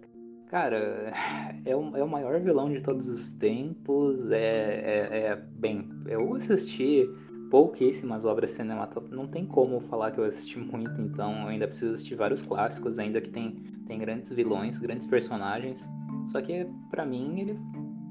Cara, 0.51 1.13
é 1.65 1.77
o, 1.77 1.97
é 1.97 2.03
o 2.03 2.09
maior 2.09 2.41
vilão 2.41 2.69
de 2.73 2.81
todos 2.81 3.07
os 3.09 3.31
tempos. 3.31 4.31
É, 4.33 4.39
é, 4.39 5.19
é 5.29 5.37
bem, 5.37 5.89
eu 6.07 6.35
assisti 6.35 7.09
pouquíssimas 7.51 8.25
obras 8.25 8.51
cinematográficas. 8.51 9.17
Não 9.17 9.29
tem 9.29 9.47
como 9.47 9.81
falar 9.83 10.11
que 10.11 10.19
eu 10.19 10.25
assisti 10.25 10.59
muito, 10.59 11.01
então 11.01 11.43
eu 11.43 11.49
ainda 11.49 11.69
preciso 11.69 11.95
assistir 11.95 12.17
vários 12.17 12.43
clássicos, 12.43 12.99
ainda 12.99 13.21
que 13.21 13.31
tem, 13.31 13.63
tem 13.87 13.99
grandes 14.01 14.33
vilões, 14.33 14.81
grandes 14.81 15.07
personagens. 15.07 15.89
Só 16.27 16.41
que 16.43 16.67
para 16.91 17.07
mim 17.07 17.41
ele 17.41 17.59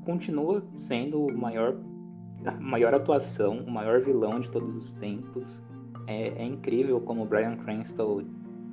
continua 0.05 0.63
sendo 0.77 1.25
o 1.25 1.37
maior 1.37 1.77
a 2.45 2.51
maior 2.51 2.93
atuação, 2.93 3.59
o 3.67 3.69
maior 3.69 3.99
vilão 3.99 4.39
de 4.39 4.49
todos 4.49 4.73
os 4.77 4.93
tempos. 4.93 5.61
É, 6.07 6.29
é 6.29 6.45
incrível 6.45 7.01
como 7.01 7.25
Brian 7.25 7.57
Cranston 7.57 8.23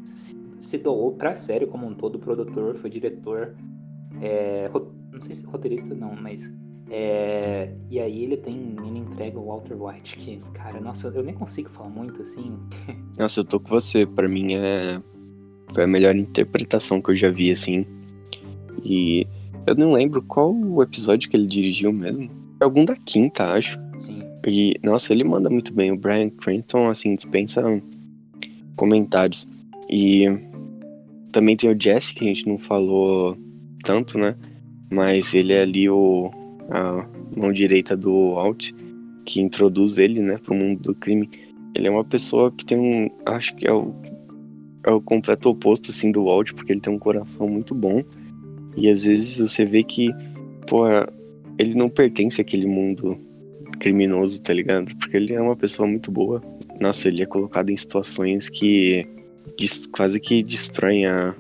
se, 0.05 0.36
se 0.61 0.79
doou 0.79 1.13
para 1.13 1.31
a 1.31 1.35
série 1.35 1.67
como 1.67 1.87
um 1.87 1.95
todo, 1.95 2.19
produtor, 2.19 2.77
foi 2.77 2.91
diretor, 2.91 3.55
é, 4.21 4.71
não 5.13 5.21
sei 5.21 5.35
se 5.35 5.47
roteirista 5.47 5.95
não, 5.95 6.15
mas 6.15 6.51
é, 6.91 7.73
e 7.91 7.99
aí 7.99 8.25
ele 8.25 8.37
tem, 8.37 8.77
ele 8.87 8.99
entrega 8.99 9.39
o 9.39 9.47
Walter 9.47 9.81
White, 9.81 10.17
que, 10.17 10.41
cara, 10.55 10.81
nossa, 10.81 11.09
eu 11.09 11.23
nem 11.23 11.35
consigo 11.35 11.69
falar 11.71 11.89
muito 11.89 12.23
assim. 12.23 12.57
Nossa, 13.19 13.41
eu 13.41 13.45
tô 13.45 13.59
com 13.59 13.69
você, 13.69 14.07
para 14.07 14.29
mim 14.29 14.55
é 14.55 15.01
foi 15.73 15.85
a 15.85 15.87
melhor 15.87 16.15
interpretação 16.15 17.01
que 17.01 17.11
eu 17.11 17.17
já 17.17 17.31
vi 17.31 17.51
assim. 17.51 17.85
E 18.85 19.27
eu 19.67 19.75
não 19.75 19.93
lembro 19.93 20.23
qual 20.23 20.55
o 20.55 20.83
episódio 20.83 21.29
que 21.29 21.37
ele 21.37 21.47
dirigiu 21.47 21.93
mesmo. 21.93 22.31
Algum 22.61 22.85
da 22.85 22.97
quinta, 22.97 23.53
acho. 23.53 23.79
Sim. 23.99 24.23
E, 24.47 24.75
nossa, 24.83 25.13
ele 25.13 25.25
manda 25.25 25.51
muito 25.51 25.75
bem. 25.75 25.91
O 25.91 25.97
Brian 25.97 26.31
Cranston, 26.31 26.89
assim, 26.89 27.15
dispensa 27.15 27.63
comentários. 28.77 29.49
E 29.91 30.27
também 31.33 31.57
tem 31.57 31.71
o 31.71 31.77
Jesse, 31.81 32.15
que 32.15 32.25
a 32.25 32.29
gente 32.29 32.47
não 32.47 32.59
falou 32.59 33.37
tanto, 33.85 34.19
né? 34.19 34.35
Mas 34.91 35.35
ele 35.35 35.53
é 35.53 35.63
ali 35.63 35.89
o, 35.89 36.31
a 36.71 37.07
mão 37.37 37.53
direita 37.53 37.97
do 37.97 38.11
Alt, 38.39 38.73
que 39.25 39.41
introduz 39.41 39.99
ele, 39.99 40.21
né, 40.21 40.39
pro 40.39 40.55
mundo 40.55 40.81
do 40.81 40.95
crime. 40.95 41.29
Ele 41.75 41.89
é 41.89 41.91
uma 41.91 42.05
pessoa 42.05 42.51
que 42.51 42.65
tem 42.65 42.79
um. 42.79 43.09
Acho 43.27 43.55
que 43.57 43.67
é 43.67 43.73
o, 43.73 43.95
é 44.85 44.91
o 44.91 45.01
completo 45.01 45.49
oposto, 45.49 45.91
assim, 45.91 46.11
do 46.11 46.29
Alt, 46.29 46.53
porque 46.53 46.73
ele 46.73 46.81
tem 46.81 46.93
um 46.93 46.99
coração 46.99 47.49
muito 47.49 47.75
bom 47.75 48.03
e 48.77 48.89
às 48.89 49.05
vezes 49.05 49.39
você 49.39 49.65
vê 49.65 49.83
que, 49.83 50.13
pô, 50.67 50.85
ele 51.59 51.75
não 51.75 51.89
pertence 51.89 52.41
àquele 52.41 52.67
mundo 52.67 53.19
criminoso, 53.81 54.41
tá 54.43 54.53
ligado? 54.53 54.95
Porque 54.97 55.17
ele 55.17 55.33
é 55.33 55.41
uma 55.41 55.57
pessoa 55.57 55.89
muito 55.89 56.11
boa. 56.13 56.43
Nossa, 56.79 57.09
ele 57.09 57.23
é 57.23 57.27
colocado 57.27 57.71
em 57.71 57.77
situações 57.77 58.51
que 58.51 59.07
quase 59.93 60.21
que 60.21 60.43
destroem 60.43 61.07
a, 61.07 61.35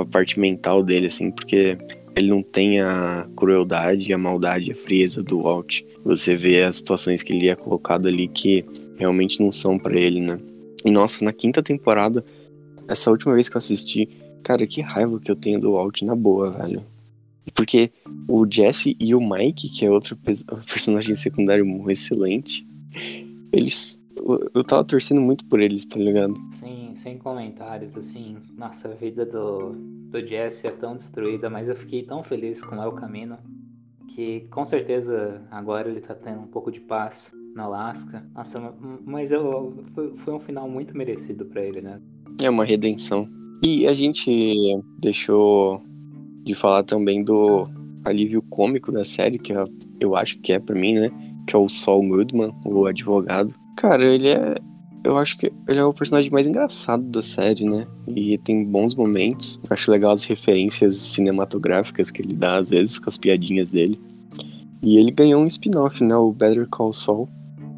a 0.00 0.04
parte 0.10 0.38
mental 0.38 0.82
dele, 0.82 1.06
assim, 1.06 1.30
porque 1.30 1.78
ele 2.14 2.28
não 2.28 2.42
tem 2.42 2.80
a 2.80 3.28
crueldade, 3.36 4.12
a 4.12 4.18
maldade, 4.18 4.72
a 4.72 4.74
frieza 4.74 5.22
do 5.22 5.42
Walt. 5.42 5.82
Você 6.04 6.34
vê 6.34 6.62
as 6.62 6.76
situações 6.76 7.22
que 7.22 7.32
ele 7.32 7.48
é 7.48 7.54
colocado 7.54 8.06
ali 8.06 8.28
que 8.28 8.64
realmente 8.96 9.40
não 9.40 9.50
são 9.50 9.78
para 9.78 9.98
ele, 9.98 10.20
né? 10.20 10.38
E 10.84 10.90
nossa, 10.90 11.24
na 11.24 11.32
quinta 11.32 11.62
temporada, 11.62 12.24
essa 12.88 13.10
última 13.10 13.34
vez 13.34 13.48
que 13.48 13.56
eu 13.56 13.58
assisti, 13.58 14.08
Cara, 14.42 14.66
que 14.66 14.80
raiva 14.80 15.20
que 15.20 15.30
eu 15.30 15.36
tenho 15.36 15.60
do 15.60 15.72
Walt 15.72 16.02
na 16.02 16.16
boa, 16.16 16.50
velho. 16.50 16.84
Porque 17.54 17.90
o 18.28 18.46
Jesse 18.48 18.96
e 18.98 19.14
o 19.14 19.20
Mike, 19.20 19.68
que 19.68 19.84
é 19.84 19.90
outro 19.90 20.16
personagem 20.70 21.14
secundário 21.14 21.64
excelente, 21.90 22.66
eles. 23.52 24.00
Eu 24.54 24.62
tava 24.62 24.84
torcendo 24.84 25.20
muito 25.20 25.44
por 25.46 25.60
eles, 25.60 25.84
tá 25.86 25.98
ligado? 25.98 26.34
Sim, 26.58 26.81
sem 27.02 27.18
comentários, 27.18 27.96
assim. 27.96 28.36
Nossa, 28.56 28.88
a 28.88 28.94
vida 28.94 29.26
do, 29.26 29.72
do 29.72 30.26
Jesse 30.26 30.68
é 30.68 30.70
tão 30.70 30.94
destruída, 30.94 31.50
mas 31.50 31.68
eu 31.68 31.74
fiquei 31.74 32.04
tão 32.04 32.22
feliz 32.22 32.62
com 32.62 32.76
o 32.76 32.82
El 32.82 32.92
Camino 32.92 33.36
que 34.14 34.46
com 34.50 34.64
certeza 34.64 35.42
agora 35.50 35.88
ele 35.88 36.00
tá 36.00 36.14
tendo 36.14 36.40
um 36.40 36.46
pouco 36.46 36.70
de 36.70 36.80
paz. 36.80 37.32
no 37.54 37.62
Alasca. 37.62 38.24
Nossa, 38.34 38.74
mas 39.04 39.30
eu, 39.30 39.84
foi, 39.94 40.16
foi 40.16 40.34
um 40.34 40.40
final 40.40 40.68
muito 40.68 40.96
merecido 40.96 41.44
para 41.44 41.62
ele, 41.62 41.80
né? 41.80 42.00
É 42.40 42.48
uma 42.48 42.64
redenção. 42.64 43.28
E 43.62 43.86
a 43.86 43.94
gente 43.94 44.80
deixou 44.98 45.82
de 46.44 46.54
falar 46.54 46.82
também 46.82 47.22
do 47.22 47.68
alívio 48.04 48.42
cômico 48.42 48.90
da 48.90 49.04
série, 49.04 49.38
que 49.38 49.52
eu 50.00 50.16
acho 50.16 50.38
que 50.40 50.52
é 50.52 50.58
para 50.58 50.74
mim, 50.74 50.94
né? 50.94 51.10
Que 51.46 51.54
é 51.54 51.58
o 51.58 51.68
Saul 51.68 52.08
Goodman, 52.08 52.54
o 52.64 52.86
advogado. 52.86 53.54
Cara, 53.76 54.04
ele 54.04 54.28
é. 54.28 54.54
Eu 55.04 55.18
acho 55.18 55.36
que 55.36 55.52
ele 55.66 55.78
é 55.78 55.84
o 55.84 55.92
personagem 55.92 56.30
mais 56.30 56.46
engraçado 56.46 57.02
da 57.02 57.22
série, 57.22 57.64
né? 57.64 57.86
E 58.06 58.38
tem 58.38 58.64
bons 58.64 58.94
momentos. 58.94 59.60
Acho 59.68 59.90
legal 59.90 60.12
as 60.12 60.24
referências 60.24 60.96
cinematográficas 60.96 62.10
que 62.10 62.22
ele 62.22 62.34
dá, 62.34 62.56
às 62.56 62.70
vezes, 62.70 62.98
com 62.98 63.08
as 63.08 63.18
piadinhas 63.18 63.70
dele. 63.70 64.00
E 64.80 64.96
ele 64.96 65.10
ganhou 65.10 65.42
um 65.42 65.46
spin-off, 65.46 66.02
né? 66.04 66.16
O 66.16 66.32
Better 66.32 66.68
Call 66.68 66.92
Saul, 66.92 67.28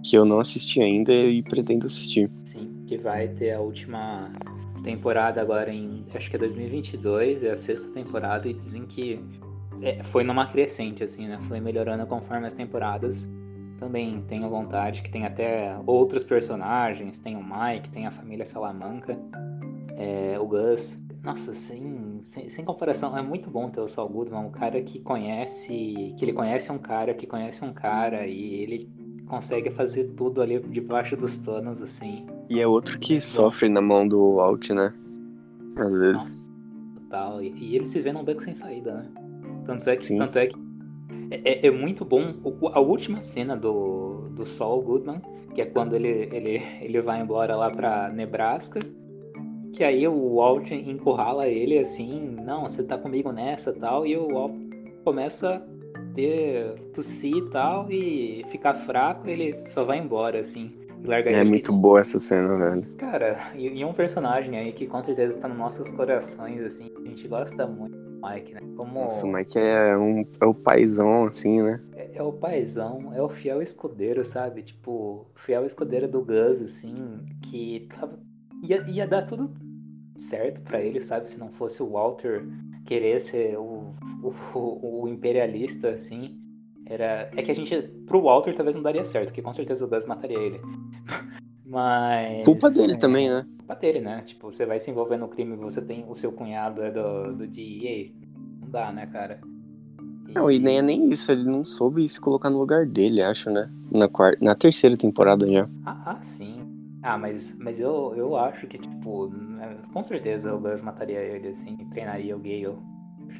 que 0.02 0.16
eu 0.16 0.24
não 0.24 0.38
assisti 0.38 0.80
ainda 0.80 1.12
e 1.12 1.42
pretendo 1.42 1.86
assistir. 1.86 2.30
Sim, 2.42 2.84
que 2.86 2.98
vai 2.98 3.28
ter 3.28 3.52
a 3.52 3.60
última 3.60 4.30
temporada 4.82 5.40
agora 5.40 5.72
em. 5.72 6.04
Acho 6.14 6.28
que 6.28 6.36
é 6.36 6.38
2022, 6.38 7.42
é 7.42 7.52
a 7.52 7.56
sexta 7.56 7.88
temporada, 7.88 8.46
e 8.46 8.52
dizem 8.52 8.84
que 8.84 9.18
é, 9.80 10.02
foi 10.02 10.24
numa 10.24 10.46
crescente, 10.46 11.02
assim, 11.02 11.26
né? 11.26 11.38
Foi 11.48 11.58
melhorando 11.58 12.06
conforme 12.06 12.46
as 12.46 12.54
temporadas 12.54 13.28
também 13.78 14.22
tenho 14.28 14.48
vontade, 14.48 15.02
que 15.02 15.10
tem 15.10 15.24
até 15.24 15.76
outros 15.86 16.24
personagens, 16.24 17.18
tem 17.18 17.36
o 17.36 17.42
Mike, 17.42 17.90
tem 17.90 18.06
a 18.06 18.10
família 18.10 18.46
Salamanca, 18.46 19.18
é, 19.96 20.38
o 20.38 20.46
Gus. 20.46 20.96
Nossa, 21.22 21.54
sem, 21.54 22.20
sem, 22.22 22.50
sem, 22.50 22.64
comparação, 22.64 23.16
é 23.16 23.22
muito 23.22 23.48
bom 23.48 23.70
ter 23.70 23.80
o 23.80 23.88
Saul 23.88 24.10
Goodman, 24.10 24.40
um 24.40 24.50
cara 24.50 24.82
que 24.82 25.00
conhece, 25.00 26.14
que 26.18 26.24
ele 26.24 26.34
conhece 26.34 26.70
um 26.70 26.76
cara, 26.76 27.14
que 27.14 27.26
conhece 27.26 27.64
um 27.64 27.72
cara, 27.72 28.26
e 28.26 28.54
ele 28.56 28.90
consegue 29.26 29.70
fazer 29.70 30.04
tudo 30.16 30.42
ali 30.42 30.60
debaixo 30.60 31.16
dos 31.16 31.34
panos, 31.34 31.80
assim. 31.80 32.26
E 32.50 32.60
é 32.60 32.66
outro 32.66 32.98
que 32.98 33.20
sofre 33.22 33.70
na 33.70 33.80
mão 33.80 34.06
do 34.06 34.38
Alt, 34.38 34.68
né? 34.70 34.92
Às 35.76 35.96
vezes. 35.96 36.44
Nossa, 36.44 36.46
total. 37.00 37.42
E, 37.42 37.54
e 37.58 37.76
ele 37.76 37.86
se 37.86 38.00
vê 38.02 38.12
num 38.12 38.22
beco 38.22 38.42
sem 38.42 38.54
saída, 38.54 38.94
né? 38.94 39.08
Tanto 39.64 39.88
é 39.88 39.96
que, 39.96 40.18
tanto 40.18 40.38
é 40.38 40.46
que 40.48 40.63
é, 41.30 41.66
é, 41.66 41.70
muito 41.70 42.04
bom. 42.04 42.34
A 42.72 42.80
última 42.80 43.20
cena 43.20 43.56
do, 43.56 44.28
do 44.30 44.44
Saul 44.44 44.82
Goodman, 44.82 45.20
que 45.54 45.60
é 45.60 45.66
quando 45.66 45.94
ele, 45.94 46.28
ele, 46.32 46.62
ele 46.80 47.00
vai 47.00 47.20
embora 47.20 47.56
lá 47.56 47.70
pra 47.70 48.08
Nebraska, 48.08 48.80
que 49.72 49.82
aí 49.82 50.06
o 50.06 50.36
Walt 50.36 50.70
encurrala 50.70 51.48
ele 51.48 51.78
assim, 51.78 52.36
não, 52.44 52.62
você 52.62 52.82
tá 52.82 52.96
comigo 52.96 53.32
nessa 53.32 53.72
tal, 53.72 54.06
e 54.06 54.16
o 54.16 54.28
Walt 54.28 54.52
começa 55.04 55.56
a 55.56 56.14
ter 56.14 56.74
tossir 56.92 57.36
e 57.36 57.50
tal, 57.50 57.90
e 57.90 58.44
ficar 58.50 58.74
fraco, 58.74 59.28
ele 59.28 59.54
só 59.56 59.84
vai 59.84 59.98
embora, 59.98 60.40
assim. 60.40 60.72
é 61.34 61.44
muito 61.44 61.72
boa 61.72 62.00
essa 62.00 62.18
cena, 62.18 62.56
velho. 62.56 62.86
Cara, 62.96 63.52
e, 63.54 63.80
e 63.80 63.84
um 63.84 63.92
personagem 63.92 64.56
aí 64.56 64.72
que 64.72 64.86
com 64.86 65.02
certeza 65.04 65.36
tá 65.38 65.48
nos 65.48 65.58
nossos 65.58 65.90
corações, 65.90 66.62
assim, 66.62 66.90
a 66.96 67.08
gente 67.08 67.28
gosta 67.28 67.66
muito 67.66 68.03
Mike, 68.24 68.54
né? 68.54 68.60
Como... 68.76 69.00
Nossa, 69.00 69.26
o 69.26 69.32
Mike 69.32 69.58
é, 69.58 69.96
um, 69.96 70.26
é 70.40 70.46
o 70.46 70.54
paizão, 70.54 71.26
assim, 71.26 71.62
né? 71.62 71.80
É, 71.94 72.10
é, 72.14 72.22
o 72.22 72.32
paizão, 72.32 73.12
é 73.14 73.22
o 73.22 73.28
fiel 73.28 73.60
escudeiro, 73.60 74.24
sabe? 74.24 74.62
Tipo, 74.62 75.26
fiel 75.34 75.66
escudeiro 75.66 76.08
do 76.08 76.24
Gus, 76.24 76.62
assim, 76.62 77.20
que 77.42 77.88
tava... 77.98 78.18
ia, 78.62 78.82
ia 78.88 79.06
dar 79.06 79.22
tudo 79.22 79.52
certo 80.16 80.60
para 80.62 80.80
ele, 80.80 81.00
sabe? 81.00 81.28
Se 81.28 81.38
não 81.38 81.50
fosse 81.50 81.82
o 81.82 81.90
Walter 81.90 82.44
querer 82.86 83.20
ser 83.20 83.58
o, 83.58 83.94
o, 84.22 85.02
o, 85.02 85.08
imperialista, 85.08 85.90
assim. 85.90 86.40
Era... 86.86 87.30
É 87.36 87.42
que 87.42 87.50
a 87.50 87.54
gente, 87.54 87.82
pro 88.06 88.22
Walter, 88.22 88.54
talvez 88.54 88.74
não 88.76 88.82
daria 88.82 89.04
certo, 89.04 89.32
que 89.32 89.42
com 89.42 89.52
certeza 89.52 89.84
o 89.84 89.88
Gus 89.88 90.06
mataria 90.06 90.38
ele. 90.38 90.60
Mas. 91.74 92.44
Culpa 92.44 92.70
dele 92.70 92.92
é, 92.92 92.96
também, 92.96 93.28
né? 93.28 93.44
Culpa 93.58 93.74
dele, 93.74 94.00
né? 94.00 94.22
Tipo, 94.24 94.52
você 94.52 94.64
vai 94.64 94.78
se 94.78 94.92
envolver 94.92 95.16
no 95.16 95.26
crime, 95.26 95.56
você 95.56 95.82
tem. 95.82 96.04
O 96.08 96.14
seu 96.16 96.30
cunhado 96.30 96.80
é 96.80 96.90
do, 96.92 97.34
do 97.34 97.48
DEA. 97.48 98.12
Não 98.60 98.70
dá, 98.70 98.92
né, 98.92 99.06
cara? 99.06 99.40
E... 100.28 100.32
Não, 100.32 100.48
e 100.48 100.60
nem 100.60 100.78
é 100.78 100.82
nem 100.82 101.10
isso, 101.10 101.32
ele 101.32 101.42
não 101.42 101.64
soube 101.64 102.08
se 102.08 102.20
colocar 102.20 102.48
no 102.48 102.60
lugar 102.60 102.86
dele, 102.86 103.20
acho, 103.20 103.50
né? 103.50 103.68
Na, 103.90 104.08
quarta, 104.08 104.38
na 104.40 104.54
terceira 104.54 104.96
temporada 104.96 105.50
já. 105.50 105.68
Ah, 105.84 106.12
ah, 106.12 106.22
sim. 106.22 106.60
Ah, 107.02 107.18
mas, 107.18 107.52
mas 107.58 107.80
eu, 107.80 108.14
eu 108.16 108.36
acho 108.36 108.68
que, 108.68 108.78
tipo, 108.78 109.26
né, 109.28 109.76
com 109.92 110.04
certeza 110.04 110.54
o 110.54 110.60
Gus 110.60 110.80
mataria 110.80 111.18
ele, 111.18 111.48
assim, 111.48 111.76
treinaria 111.90 112.36
o 112.36 112.38
Gale. 112.38 112.78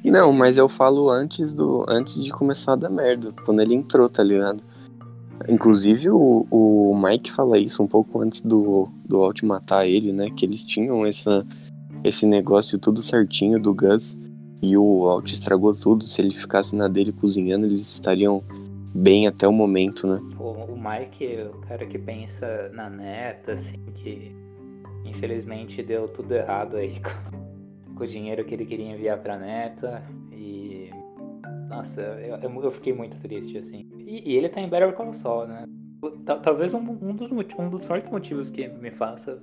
Não, 0.05 0.33
mas 0.33 0.59
eu 0.59 0.69
falo 0.69 1.09
antes 1.09 1.55
do. 1.55 1.85
antes 1.89 2.23
de 2.23 2.33
começar 2.33 2.73
a 2.73 2.77
dar 2.77 2.91
merda. 2.91 3.33
Quando 3.47 3.63
ele 3.63 3.75
entrou, 3.75 4.09
tá 4.09 4.25
ligado? 4.25 4.61
Inclusive 5.49 6.11
o, 6.11 6.47
o 6.51 6.99
Mike 7.03 7.31
fala 7.31 7.59
isso 7.59 7.83
um 7.83 7.87
pouco 7.87 8.21
antes 8.21 8.41
do, 8.41 8.89
do 9.05 9.23
Alt 9.23 9.43
matar 9.43 9.87
ele, 9.87 10.13
né? 10.13 10.31
Que 10.31 10.47
eles 10.47 10.65
tinham 10.65 11.05
essa, 11.05 11.47
esse 12.03 12.27
negócio 12.27 12.79
tudo 12.79 13.03
certinho 13.03 13.61
do 13.61 13.75
Gus 13.75 14.19
e 14.63 14.77
o 14.77 15.09
Alt 15.09 15.31
estragou 15.31 15.75
tudo. 15.75 16.05
Se 16.05 16.21
ele 16.23 16.35
ficasse 16.35 16.75
na 16.75 16.89
dele 16.89 17.13
cozinhando, 17.13 17.67
eles 17.67 17.93
estariam 17.93 18.43
bem 18.95 19.27
até 19.27 19.47
o 19.47 19.53
momento, 19.53 20.07
né? 20.07 20.21
Pô, 20.37 20.53
o 20.53 20.77
Mike 20.77 21.27
é 21.27 21.47
o 21.47 21.59
cara 21.61 21.85
que 21.85 21.99
pensa 21.99 22.71
na 22.73 22.89
neta, 22.89 23.53
assim, 23.53 23.79
que 23.95 24.35
infelizmente 25.05 25.83
deu 25.83 26.09
tudo 26.09 26.33
errado 26.33 26.77
aí 26.77 27.01
com, 27.03 27.95
com 27.95 28.05
o 28.05 28.07
dinheiro 28.07 28.45
que 28.45 28.55
ele 28.55 28.65
queria 28.65 28.93
enviar 28.93 29.19
pra 29.19 29.39
neta. 29.39 30.03
E. 30.33 30.91
Nossa, 31.69 32.01
eu, 32.01 32.37
eu 32.37 32.71
fiquei 32.71 32.93
muito 32.93 33.19
triste, 33.19 33.59
assim. 33.59 33.84
E, 34.07 34.33
e 34.33 34.37
ele 34.37 34.49
tá 34.49 34.61
em 34.61 34.69
Better 34.69 34.93
Call 34.93 35.13
Saul, 35.13 35.47
né? 35.47 35.65
Talvez 36.43 36.75
um, 36.75 36.79
um, 36.79 37.15
dos, 37.15 37.31
um 37.31 37.71
dos 37.71 37.85
fortes 37.85 38.11
motivos 38.11 38.51
que 38.51 38.69
me 38.69 38.91
faça 38.91 39.43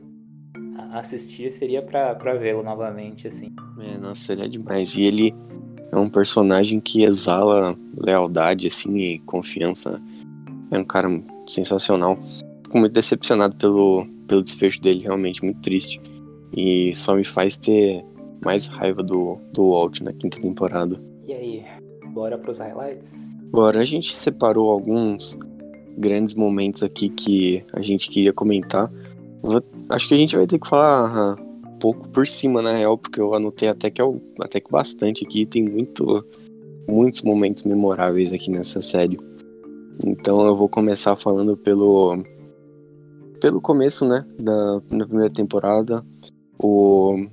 assistir 0.91 1.52
seria 1.52 1.82
pra, 1.82 2.15
pra 2.15 2.36
vê-lo 2.36 2.63
novamente, 2.63 3.28
assim. 3.28 3.54
É, 3.80 3.97
nossa, 3.97 4.34
ele 4.34 4.45
é 4.45 4.47
demais. 4.47 4.95
E 4.95 5.04
ele 5.04 5.34
é 5.91 5.97
um 5.97 6.10
personagem 6.10 6.80
que 6.80 7.04
exala 7.04 7.76
lealdade, 7.97 8.67
assim, 8.67 8.95
e 8.97 9.19
confiança. 9.19 10.02
É 10.69 10.78
um 10.78 10.84
cara 10.84 11.08
sensacional. 11.47 12.17
Fico 12.63 12.78
muito 12.78 12.93
decepcionado 12.93 13.56
pelo, 13.56 14.06
pelo 14.28 14.43
desfecho 14.43 14.82
dele, 14.82 15.02
realmente, 15.02 15.43
muito 15.43 15.60
triste. 15.62 16.02
E 16.56 16.93
só 16.95 17.15
me 17.15 17.24
faz 17.24 17.58
ter 17.58 18.04
mais 18.43 18.67
raiva 18.67 19.04
do, 19.04 19.38
do 19.52 19.71
Walt 19.71 20.02
na 20.02 20.13
quinta 20.13 20.39
temporada. 20.39 21.02
E 21.26 21.34
aí, 21.34 21.65
bora 22.13 22.38
pros 22.38 22.60
highlights? 22.60 23.38
Agora, 23.51 23.81
a 23.81 23.85
gente 23.85 24.15
separou 24.15 24.71
alguns 24.71 25.37
grandes 25.97 26.33
momentos 26.33 26.81
aqui 26.83 27.09
que 27.09 27.63
a 27.73 27.81
gente 27.81 28.09
queria 28.09 28.31
comentar. 28.31 28.89
Vou, 29.41 29.61
acho 29.89 30.07
que 30.07 30.13
a 30.13 30.17
gente 30.17 30.37
vai 30.37 30.47
ter 30.47 30.57
que 30.57 30.69
falar 30.69 31.35
um 31.35 31.77
pouco 31.77 32.07
por 32.07 32.25
cima, 32.25 32.61
na 32.61 32.77
real, 32.77 32.97
porque 32.97 33.19
eu 33.19 33.33
anotei 33.35 33.67
até 33.67 33.89
que, 33.89 34.01
é 34.01 34.05
até 34.39 34.61
que 34.61 34.71
bastante 34.71 35.25
aqui. 35.25 35.45
Tem 35.45 35.63
muito, 35.63 36.25
muitos 36.87 37.23
momentos 37.23 37.63
memoráveis 37.63 38.31
aqui 38.31 38.49
nessa 38.49 38.81
série. 38.81 39.19
Então 40.05 40.45
eu 40.45 40.55
vou 40.55 40.69
começar 40.69 41.17
falando 41.17 41.57
pelo, 41.57 42.23
pelo 43.41 43.59
começo, 43.59 44.07
né, 44.07 44.25
da, 44.39 44.75
da 44.75 45.05
primeira 45.05 45.29
temporada. 45.29 46.05
O, 46.57 47.25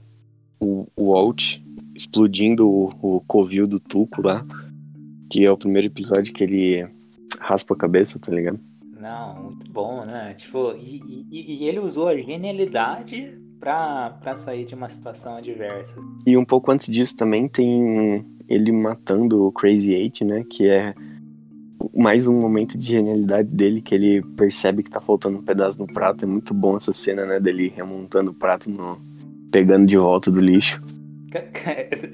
o, 0.58 0.86
o 0.96 1.12
Walt 1.12 1.58
explodindo 1.94 2.68
o, 2.68 2.90
o 3.00 3.20
covil 3.20 3.68
do 3.68 3.78
Tuco 3.78 4.20
lá 4.20 4.44
que 5.30 5.44
é 5.44 5.50
o 5.50 5.56
primeiro 5.56 5.86
episódio 5.86 6.32
que 6.32 6.44
ele 6.44 6.86
raspa 7.40 7.74
a 7.74 7.78
cabeça, 7.78 8.18
tá 8.18 8.32
ligado? 8.32 8.58
Não, 9.00 9.42
muito 9.44 9.70
bom, 9.70 10.04
né? 10.04 10.34
Tipo, 10.34 10.72
e, 10.72 11.26
e, 11.30 11.64
e 11.64 11.68
ele 11.68 11.78
usou 11.78 12.08
a 12.08 12.16
genialidade 12.16 13.32
pra, 13.60 14.10
pra 14.20 14.34
sair 14.34 14.64
de 14.64 14.74
uma 14.74 14.88
situação 14.88 15.36
adversa. 15.36 16.00
E 16.26 16.36
um 16.36 16.44
pouco 16.44 16.70
antes 16.72 16.92
disso 16.92 17.16
também 17.16 17.48
tem 17.48 18.24
ele 18.48 18.72
matando 18.72 19.44
o 19.44 19.52
Crazy 19.52 19.92
Eight, 19.92 20.24
né? 20.24 20.44
Que 20.50 20.68
é 20.68 20.94
mais 21.94 22.26
um 22.26 22.40
momento 22.40 22.76
de 22.78 22.86
genialidade 22.86 23.48
dele, 23.48 23.80
que 23.80 23.94
ele 23.94 24.22
percebe 24.36 24.82
que 24.82 24.90
tá 24.90 25.00
faltando 25.00 25.38
um 25.38 25.42
pedaço 25.42 25.78
no 25.78 25.86
prato. 25.86 26.24
É 26.24 26.28
muito 26.28 26.52
bom 26.52 26.76
essa 26.76 26.92
cena, 26.92 27.24
né? 27.24 27.38
Dele 27.38 27.72
remontando 27.74 28.30
o 28.30 28.34
prato, 28.34 28.70
no... 28.70 28.98
pegando 29.50 29.86
de 29.86 29.96
volta 29.96 30.30
do 30.30 30.40
lixo. 30.40 30.82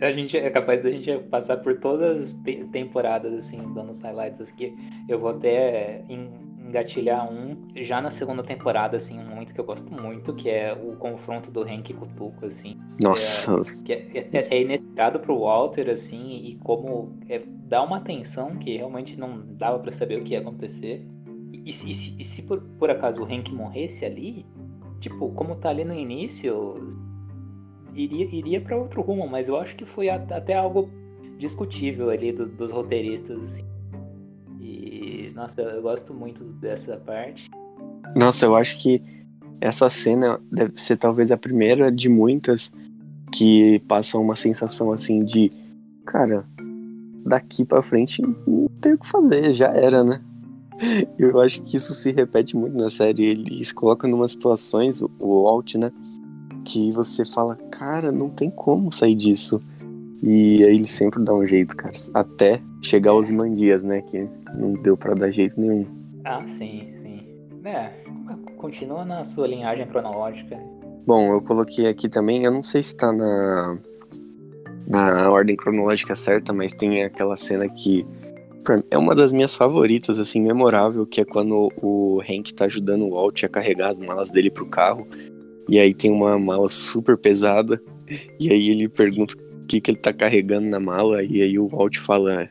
A 0.00 0.12
gente 0.12 0.36
é 0.36 0.50
capaz 0.50 0.82
da 0.82 0.90
gente 0.90 1.18
passar 1.28 1.58
por 1.58 1.78
todas 1.78 2.16
as 2.16 2.32
temporadas, 2.72 3.32
assim, 3.32 3.58
dando 3.72 3.90
os 3.90 4.00
highlights 4.00 4.40
aqui. 4.40 4.74
Eu 5.08 5.18
vou 5.18 5.30
até 5.30 6.02
engatilhar 6.08 7.30
um 7.30 7.56
já 7.76 8.00
na 8.00 8.10
segunda 8.10 8.42
temporada, 8.42 8.96
assim, 8.96 9.18
um 9.18 9.28
momento 9.28 9.54
que 9.54 9.60
eu 9.60 9.64
gosto 9.64 9.92
muito, 9.92 10.34
que 10.34 10.48
é 10.48 10.72
o 10.72 10.96
confronto 10.96 11.50
do 11.50 11.62
Hank 11.62 11.92
com 11.94 12.04
o 12.04 12.08
Tuco, 12.08 12.46
assim. 12.46 12.76
Nossa! 13.00 13.62
Que 13.84 13.92
é, 13.92 13.96
que 13.96 14.18
é, 14.18 14.28
é, 14.32 14.48
é 14.50 14.62
inesperado 14.62 15.20
pro 15.20 15.38
Walter, 15.38 15.90
assim, 15.90 16.40
e 16.44 16.56
como 16.56 17.16
é, 17.28 17.42
dá 17.46 17.82
uma 17.82 18.00
tensão 18.00 18.56
que 18.56 18.76
realmente 18.76 19.16
não 19.16 19.42
dava 19.56 19.78
para 19.78 19.92
saber 19.92 20.20
o 20.20 20.24
que 20.24 20.32
ia 20.32 20.40
acontecer. 20.40 21.06
E, 21.52 21.68
e, 21.68 21.72
se, 21.72 22.14
e 22.18 22.24
se 22.24 22.42
por, 22.42 22.60
por 22.78 22.90
acaso 22.90 23.22
o 23.22 23.24
Hank 23.24 23.52
morresse 23.52 24.04
ali, 24.04 24.44
tipo, 25.00 25.30
como 25.32 25.56
tá 25.56 25.70
ali 25.70 25.84
no 25.84 25.94
início, 25.94 26.88
iria, 27.94 28.24
iria 28.24 28.60
para 28.60 28.76
outro 28.76 29.02
rumo, 29.02 29.28
mas 29.28 29.48
eu 29.48 29.56
acho 29.56 29.76
que 29.76 29.84
foi 29.84 30.08
até 30.08 30.54
algo 30.54 30.90
discutível 31.38 32.10
ali 32.10 32.32
do, 32.32 32.46
dos 32.46 32.70
roteiristas, 32.70 33.42
assim. 33.42 33.64
E 34.60 35.24
Nossa, 35.34 35.62
eu 35.62 35.82
gosto 35.82 36.14
muito 36.14 36.44
dessa 36.44 36.96
parte. 36.96 37.50
Nossa, 38.14 38.46
eu 38.46 38.54
acho 38.54 38.80
que 38.80 39.02
essa 39.60 39.88
cena 39.90 40.40
deve 40.50 40.80
ser 40.80 40.96
talvez 40.96 41.30
a 41.30 41.36
primeira 41.36 41.90
de 41.90 42.08
muitas 42.08 42.72
que 43.32 43.80
passam 43.88 44.22
uma 44.22 44.36
sensação 44.36 44.92
assim 44.92 45.24
de, 45.24 45.50
cara, 46.04 46.46
daqui 47.24 47.64
para 47.64 47.82
frente 47.82 48.22
não 48.46 48.68
tem 48.80 48.92
o 48.92 48.98
que 48.98 49.06
fazer, 49.06 49.54
já 49.54 49.68
era, 49.68 50.04
né? 50.04 50.20
Eu 51.18 51.40
acho 51.40 51.62
que 51.62 51.76
isso 51.76 51.92
se 51.94 52.12
repete 52.12 52.56
muito 52.56 52.76
na 52.76 52.90
série. 52.90 53.26
Eles 53.26 53.72
colocam 53.72 54.08
em 54.08 54.12
umas 54.12 54.32
situações, 54.32 55.02
o 55.18 55.48
Alt, 55.48 55.74
né? 55.76 55.90
Que 56.64 56.90
você 56.92 57.24
fala, 57.24 57.56
cara, 57.70 58.10
não 58.10 58.30
tem 58.30 58.50
como 58.50 58.92
sair 58.92 59.14
disso. 59.14 59.60
E 60.22 60.64
aí 60.64 60.74
ele 60.74 60.86
sempre 60.86 61.22
dá 61.22 61.34
um 61.34 61.46
jeito, 61.46 61.76
cara. 61.76 61.94
Até 62.14 62.60
chegar 62.80 63.10
aos 63.10 63.30
Mandias, 63.30 63.84
né? 63.84 64.00
Que 64.00 64.28
não 64.56 64.72
deu 64.72 64.96
para 64.96 65.14
dar 65.14 65.30
jeito 65.30 65.60
nenhum. 65.60 65.86
Ah, 66.24 66.42
sim, 66.46 66.88
sim. 67.02 67.26
É, 67.64 67.90
continua 68.56 69.04
na 69.04 69.24
sua 69.24 69.46
linhagem 69.46 69.86
cronológica. 69.86 70.58
Bom, 71.06 71.34
eu 71.34 71.42
coloquei 71.42 71.86
aqui 71.86 72.08
também, 72.08 72.44
eu 72.44 72.50
não 72.50 72.62
sei 72.62 72.82
se 72.82 72.96
tá 72.96 73.12
na, 73.12 73.78
na 74.86 75.30
ordem 75.30 75.54
cronológica 75.54 76.14
certa, 76.14 76.52
mas 76.52 76.72
tem 76.72 77.02
aquela 77.04 77.36
cena 77.36 77.68
que 77.68 78.06
é 78.90 78.96
uma 78.96 79.14
das 79.14 79.32
minhas 79.32 79.54
favoritas, 79.54 80.18
assim, 80.18 80.40
memorável, 80.40 81.06
que 81.06 81.20
é 81.20 81.24
quando 81.24 81.70
o 81.82 82.22
Hank 82.22 82.54
tá 82.54 82.64
ajudando 82.64 83.02
o 83.02 83.10
Walt 83.10 83.44
a 83.44 83.48
carregar 83.48 83.90
as 83.90 83.98
malas 83.98 84.30
dele 84.30 84.50
pro 84.50 84.66
carro. 84.66 85.06
E 85.68 85.78
aí 85.78 85.94
tem 85.94 86.10
uma 86.10 86.38
mala 86.38 86.68
super 86.68 87.16
pesada. 87.16 87.80
E 88.38 88.50
aí 88.50 88.70
ele 88.70 88.88
pergunta 88.88 89.34
o 89.34 89.66
que, 89.66 89.80
que 89.80 89.90
ele 89.90 89.98
tá 89.98 90.12
carregando 90.12 90.68
na 90.68 90.78
mala. 90.78 91.22
E 91.22 91.42
aí 91.42 91.58
o 91.58 91.68
Walt 91.68 91.96
fala 91.96 92.50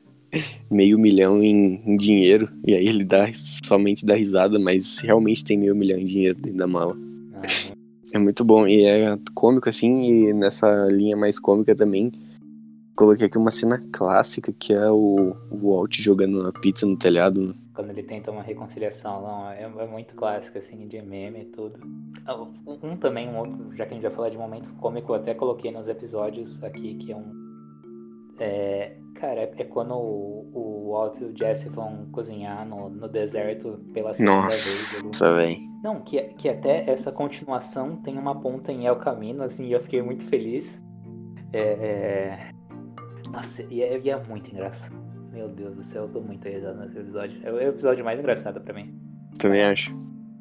meio 0.71 0.97
milhão 0.97 1.43
em, 1.43 1.82
em 1.86 1.97
dinheiro. 1.97 2.49
E 2.65 2.73
aí 2.73 2.88
ele 2.88 3.04
dá 3.04 3.30
somente 3.63 4.06
dá 4.06 4.15
risada, 4.15 4.60
mas 4.60 4.99
realmente 4.99 5.43
tem 5.43 5.58
meio 5.58 5.76
milhão 5.76 5.99
em 5.99 6.06
dinheiro 6.06 6.39
dentro 6.39 6.58
da 6.58 6.67
mala. 6.67 6.97
É 8.12 8.19
muito 8.19 8.43
bom. 8.43 8.67
E 8.67 8.86
é 8.86 9.17
cômico, 9.34 9.69
assim, 9.69 10.02
e 10.02 10.34
nessa 10.34 10.88
linha 10.91 11.15
mais 11.15 11.39
cômica 11.39 11.76
também 11.76 12.12
Coloquei 12.95 13.26
aqui 13.26 13.39
uma 13.39 13.49
cena 13.49 13.84
clássica 13.91 14.54
que 14.54 14.71
é 14.71 14.89
o, 14.89 15.36
o 15.49 15.71
Walt 15.71 15.99
jogando 15.99 16.39
uma 16.39 16.52
pizza 16.52 16.86
no 16.86 16.95
telhado. 16.95 17.56
Quando 17.73 17.89
ele 17.89 18.03
tenta 18.03 18.29
uma 18.29 18.43
reconciliação, 18.43 19.21
não, 19.21 19.49
é, 19.49 19.63
é 19.63 19.88
muito 19.88 20.13
clássico, 20.15 20.59
assim, 20.59 20.88
de 20.88 21.01
meme 21.01 21.41
e 21.41 21.45
tudo. 21.45 21.79
Ah, 22.25 22.36
um, 22.67 22.95
também, 22.97 23.27
um 23.27 23.38
outro, 23.38 23.75
já 23.75 23.86
que 23.86 23.91
a 23.91 23.95
gente 23.95 24.03
vai 24.03 24.12
falar 24.12 24.29
de 24.29 24.38
momento 24.38 24.71
cômico, 24.75 25.12
eu 25.12 25.15
até 25.15 25.33
coloquei 25.33 25.71
nos 25.71 25.88
episódios 25.88 26.63
aqui, 26.63 26.95
que 26.95 27.12
é 27.12 27.15
um. 27.15 27.43
É, 28.39 28.95
cara, 29.15 29.41
é, 29.41 29.53
é 29.57 29.63
quando 29.63 29.95
o, 29.95 30.51
o 30.53 30.91
Walt 30.91 31.19
e 31.19 31.25
o 31.25 31.36
Jesse 31.36 31.67
vão 31.69 32.07
cozinhar 32.12 32.67
no, 32.67 32.89
no 32.89 33.07
deserto 33.07 33.79
pela 33.91 34.13
segunda 34.13 34.43
Nossa, 34.43 34.49
vez. 34.49 35.03
Nossa, 35.03 35.33
velho. 35.33 35.73
Não, 35.83 35.99
que, 35.99 36.21
que 36.36 36.47
até 36.47 36.89
essa 36.89 37.12
continuação 37.12 37.97
tem 37.97 38.17
uma 38.17 38.39
ponta 38.39 38.71
em 38.71 38.86
El 38.86 38.97
Camino, 38.97 39.43
assim, 39.43 39.65
e 39.65 39.73
eu 39.73 39.81
fiquei 39.81 40.01
muito 40.01 40.25
feliz. 40.27 40.81
É, 41.51 42.51
nossa, 43.31 43.63
e 43.63 43.81
é, 43.81 43.99
e 43.99 44.09
é 44.09 44.23
muito 44.23 44.51
engraçado. 44.51 45.02
Meu 45.34 45.50
Deus 45.50 45.76
do 45.76 45.84
céu, 45.84 46.04
eu 46.04 46.10
tô 46.10 46.22
muito 46.22 46.48
risado 46.48 46.80
nesse 46.80 47.00
episódio. 47.00 47.39
É 47.43 47.52
o 47.52 47.60
episódio 47.60 48.06
mais 48.06 48.19
engraçado 48.19 48.62
pra 48.62 48.72
mim. 48.72 48.93
Também 49.39 49.63
acho. 49.63 49.91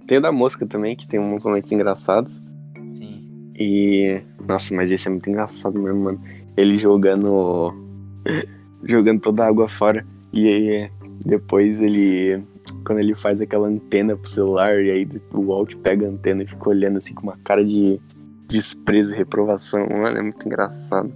Tem 0.06 0.18
o 0.18 0.20
da 0.20 0.30
mosca 0.30 0.66
também, 0.66 0.94
que 0.94 1.08
tem 1.08 1.18
uns 1.18 1.46
momentos 1.46 1.72
engraçados. 1.72 2.42
Sim. 2.94 3.26
E. 3.58 4.20
Nossa, 4.46 4.74
mas 4.74 4.90
esse 4.90 5.08
é 5.08 5.10
muito 5.10 5.30
engraçado 5.30 5.80
mesmo, 5.80 5.98
mano. 5.98 6.20
Ele 6.58 6.78
jogando. 6.78 7.72
jogando 8.84 9.20
toda 9.22 9.44
a 9.44 9.48
água 9.48 9.66
fora. 9.66 10.06
E 10.30 10.46
aí 10.46 10.90
depois 11.24 11.80
ele. 11.80 12.42
Quando 12.84 12.98
ele 12.98 13.14
faz 13.14 13.40
aquela 13.40 13.68
antena 13.68 14.14
pro 14.14 14.28
celular, 14.28 14.78
e 14.78 14.90
aí 14.90 15.08
o 15.32 15.46
Walt 15.46 15.74
pega 15.76 16.06
a 16.06 16.10
antena 16.10 16.42
e 16.42 16.46
fica 16.46 16.68
olhando 16.68 16.98
assim 16.98 17.14
com 17.14 17.22
uma 17.22 17.38
cara 17.38 17.64
de 17.64 17.98
desprezo 18.46 19.14
e 19.14 19.16
reprovação. 19.16 19.88
Mano, 19.88 20.18
é 20.18 20.22
muito 20.22 20.44
engraçado. 20.44 21.10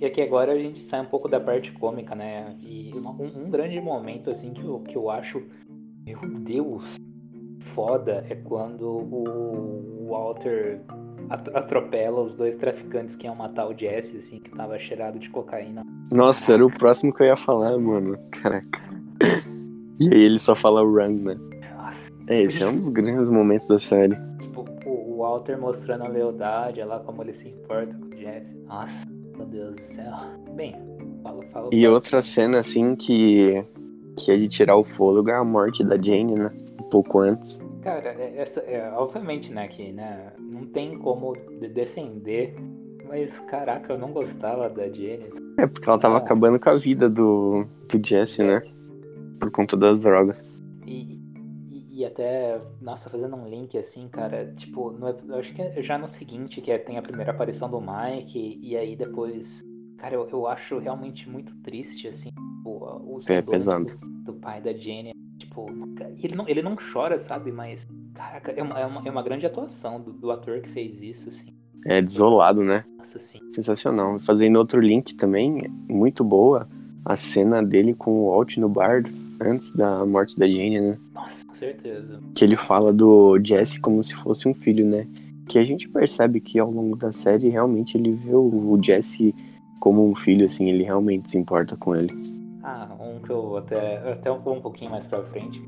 É 0.00 0.06
é 0.06 0.10
que 0.10 0.20
agora 0.20 0.52
a 0.52 0.58
gente 0.58 0.80
sai 0.80 1.00
um 1.00 1.06
pouco 1.06 1.28
da 1.28 1.40
parte 1.40 1.72
cômica, 1.72 2.14
né? 2.14 2.54
E 2.60 2.92
um, 2.94 3.44
um 3.46 3.50
grande 3.50 3.80
momento, 3.80 4.30
assim, 4.30 4.52
que 4.52 4.64
eu, 4.64 4.80
que 4.80 4.96
eu 4.96 5.10
acho, 5.10 5.42
meu 6.04 6.20
Deus, 6.40 6.96
foda 7.60 8.24
é 8.28 8.34
quando 8.34 8.86
o 8.86 10.08
Walter 10.08 10.80
atropela 11.30 12.22
os 12.22 12.34
dois 12.34 12.56
traficantes 12.56 13.16
que 13.16 13.26
iam 13.26 13.34
matar 13.34 13.68
o 13.68 13.76
Jesse, 13.76 14.18
assim, 14.18 14.38
que 14.38 14.50
tava 14.50 14.78
cheirado 14.78 15.18
de 15.18 15.28
cocaína. 15.28 15.84
Nossa, 16.10 16.54
era 16.54 16.64
o 16.64 16.70
próximo 16.70 17.12
que 17.12 17.22
eu 17.22 17.26
ia 17.26 17.36
falar, 17.36 17.76
mano. 17.76 18.18
Caraca. 18.30 18.80
E 20.00 20.14
aí 20.14 20.22
ele 20.22 20.38
só 20.38 20.54
fala 20.54 20.80
run, 20.80 21.22
né? 21.22 21.34
Nossa. 21.76 22.12
É, 22.28 22.42
esse 22.42 22.62
é 22.62 22.66
um 22.66 22.76
dos 22.76 22.88
grandes 22.88 23.30
momentos 23.30 23.66
da 23.66 23.78
série. 23.78 24.16
Tipo, 24.38 24.64
o 24.86 25.18
Walter 25.18 25.58
mostrando 25.58 26.04
a 26.04 26.08
lealdade, 26.08 26.82
lá 26.82 27.00
como 27.00 27.22
ele 27.22 27.34
se 27.34 27.48
importa 27.48 27.96
com 27.96 28.06
o 28.06 28.16
Jesse. 28.16 28.56
Nossa. 28.58 29.17
Meu 29.38 29.46
Deus 29.46 29.76
do 29.76 29.80
céu. 29.80 30.12
Bem, 30.56 30.74
fala, 31.22 31.42
fala. 31.52 31.70
E 31.72 31.86
outra 31.86 32.20
cena, 32.22 32.58
assim, 32.58 32.96
que, 32.96 33.64
que 34.18 34.32
é 34.32 34.36
de 34.36 34.48
tirar 34.48 34.76
o 34.76 34.82
fôlego 34.82 35.30
é 35.30 35.36
a 35.36 35.44
morte 35.44 35.84
da 35.84 35.96
Jane, 35.96 36.34
né? 36.34 36.50
Um 36.80 36.88
pouco 36.90 37.20
antes. 37.20 37.60
Cara, 37.82 38.08
é, 38.08 38.34
essa, 38.36 38.58
é, 38.60 38.90
obviamente, 38.90 39.52
né, 39.52 39.68
que 39.68 39.92
né, 39.92 40.32
não 40.40 40.66
tem 40.66 40.98
como 40.98 41.36
defender, 41.72 42.56
mas 43.08 43.38
caraca, 43.40 43.92
eu 43.92 43.98
não 43.98 44.12
gostava 44.12 44.68
da 44.68 44.88
Jane. 44.88 45.30
É, 45.56 45.66
porque 45.68 45.88
ela 45.88 45.98
tava 45.98 46.16
ah. 46.16 46.18
acabando 46.18 46.58
com 46.58 46.70
a 46.70 46.76
vida 46.76 47.08
do, 47.08 47.64
do 47.88 48.04
Jesse, 48.04 48.42
né? 48.42 48.60
Por 49.38 49.52
conta 49.52 49.76
das 49.76 50.00
drogas. 50.00 50.60
E, 51.98 52.04
até, 52.04 52.60
nossa, 52.80 53.10
fazendo 53.10 53.34
um 53.34 53.48
link 53.48 53.76
assim, 53.76 54.08
cara, 54.08 54.54
tipo, 54.56 54.92
no, 54.92 55.08
eu 55.08 55.34
acho 55.36 55.52
que 55.52 55.60
é 55.60 55.82
já 55.82 55.98
no 55.98 56.08
seguinte, 56.08 56.60
que 56.60 56.70
é, 56.70 56.78
tem 56.78 56.96
a 56.96 57.02
primeira 57.02 57.32
aparição 57.32 57.68
do 57.68 57.80
Mike, 57.80 58.60
e 58.62 58.76
aí 58.76 58.94
depois. 58.94 59.64
Cara, 59.96 60.14
eu, 60.14 60.28
eu 60.30 60.46
acho 60.46 60.78
realmente 60.78 61.28
muito 61.28 61.52
triste, 61.56 62.06
assim, 62.06 62.30
o, 62.64 63.16
o 63.16 63.20
é, 63.28 63.42
pesando. 63.42 63.96
Do, 63.96 64.32
do, 64.32 64.34
pai 64.34 64.60
da 64.60 64.72
Jenny. 64.72 65.12
Tipo, 65.38 65.66
ele 66.22 66.36
não, 66.36 66.48
ele 66.48 66.62
não 66.62 66.76
chora, 66.76 67.18
sabe? 67.18 67.50
Mas, 67.50 67.84
caraca, 68.14 68.52
é 68.52 68.62
uma, 68.62 68.78
é 68.78 68.86
uma, 68.86 69.02
é 69.04 69.10
uma 69.10 69.22
grande 69.24 69.44
atuação 69.44 70.00
do, 70.00 70.12
do 70.12 70.30
ator 70.30 70.60
que 70.60 70.68
fez 70.68 71.02
isso, 71.02 71.28
assim. 71.28 71.52
É 71.84 72.00
desolado, 72.00 72.62
né? 72.62 72.84
Nossa, 72.96 73.18
sim. 73.18 73.40
Sensacional. 73.52 74.20
Fazendo 74.20 74.54
outro 74.54 74.80
link 74.80 75.16
também, 75.16 75.68
muito 75.88 76.22
boa, 76.22 76.68
a 77.08 77.16
cena 77.16 77.62
dele 77.62 77.94
com 77.94 78.20
o 78.20 78.30
Walt 78.30 78.58
no 78.58 78.68
bar 78.68 79.02
antes 79.40 79.74
da 79.74 80.04
morte 80.04 80.36
da 80.36 80.46
Jenny, 80.46 80.78
né? 80.78 80.98
Nossa, 81.14 81.46
com 81.46 81.54
certeza. 81.54 82.20
Que 82.34 82.44
ele 82.44 82.54
fala 82.54 82.92
do 82.92 83.38
Jesse 83.42 83.80
como 83.80 84.04
se 84.04 84.14
fosse 84.14 84.46
um 84.46 84.52
filho, 84.52 84.84
né? 84.84 85.08
Que 85.48 85.58
a 85.58 85.64
gente 85.64 85.88
percebe 85.88 86.38
que 86.38 86.58
ao 86.58 86.70
longo 86.70 86.94
da 86.96 87.10
série 87.10 87.48
realmente 87.48 87.96
ele 87.96 88.12
vê 88.12 88.34
o 88.34 88.78
Jesse 88.82 89.34
como 89.80 90.06
um 90.06 90.14
filho, 90.14 90.44
assim, 90.44 90.68
ele 90.68 90.84
realmente 90.84 91.30
se 91.30 91.38
importa 91.38 91.76
com 91.76 91.96
ele. 91.96 92.14
Ah, 92.62 92.94
um 93.00 93.18
que 93.20 93.30
eu 93.30 93.56
até, 93.56 94.12
até 94.12 94.30
um, 94.30 94.36
um 94.36 94.60
pouquinho 94.60 94.90
mais 94.90 95.04
pra 95.04 95.22
frente, 95.22 95.66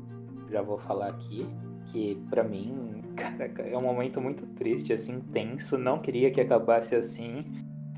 já 0.51 0.61
vou 0.61 0.77
falar 0.77 1.07
aqui, 1.07 1.47
que 1.87 2.21
para 2.29 2.43
mim, 2.43 3.01
caraca, 3.17 3.63
é 3.63 3.75
um 3.75 3.81
momento 3.81 4.21
muito 4.21 4.45
triste, 4.45 4.93
assim, 4.93 5.19
tenso, 5.33 5.75
não 5.75 5.97
queria 5.97 6.29
que 6.29 6.39
acabasse 6.39 6.93
assim. 6.93 7.43